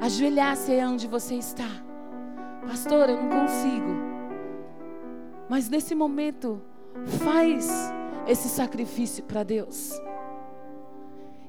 ajoelhasse 0.00 0.72
aí 0.72 0.84
onde 0.84 1.06
você 1.06 1.34
está. 1.34 1.68
Pastor, 2.66 3.08
eu 3.08 3.22
não 3.22 3.28
consigo. 3.28 3.94
Mas 5.48 5.68
nesse 5.68 5.94
momento, 5.94 6.60
faz 7.24 7.68
esse 8.26 8.48
sacrifício 8.48 9.24
para 9.24 9.42
Deus. 9.42 9.92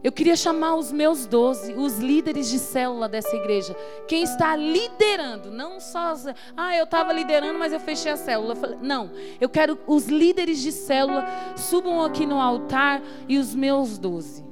Eu 0.04 0.12
queria 0.12 0.36
chamar 0.36 0.76
os 0.76 0.92
meus 0.92 1.26
doze, 1.26 1.74
os 1.74 1.98
líderes 1.98 2.48
de 2.48 2.60
célula 2.60 3.10
dessa 3.10 3.36
igreja. 3.36 3.76
Quem 4.08 4.22
está 4.22 4.56
liderando, 4.56 5.50
não 5.50 5.80
só. 5.80 6.14
Ah, 6.56 6.78
eu 6.78 6.84
estava 6.84 7.12
liderando, 7.12 7.58
mas 7.58 7.74
eu 7.74 7.80
fechei 7.80 8.12
a 8.12 8.16
célula. 8.16 8.56
não, 8.84 9.10
eu 9.42 9.50
quero 9.50 9.80
os 9.88 10.06
líderes 10.06 10.62
de 10.62 10.72
célula 10.72 11.26
subam 11.58 12.04
aqui 12.04 12.28
no 12.28 12.40
altar 12.40 13.02
e 13.28 13.40
os 13.40 13.56
meus 13.56 13.98
doze. 13.98 14.46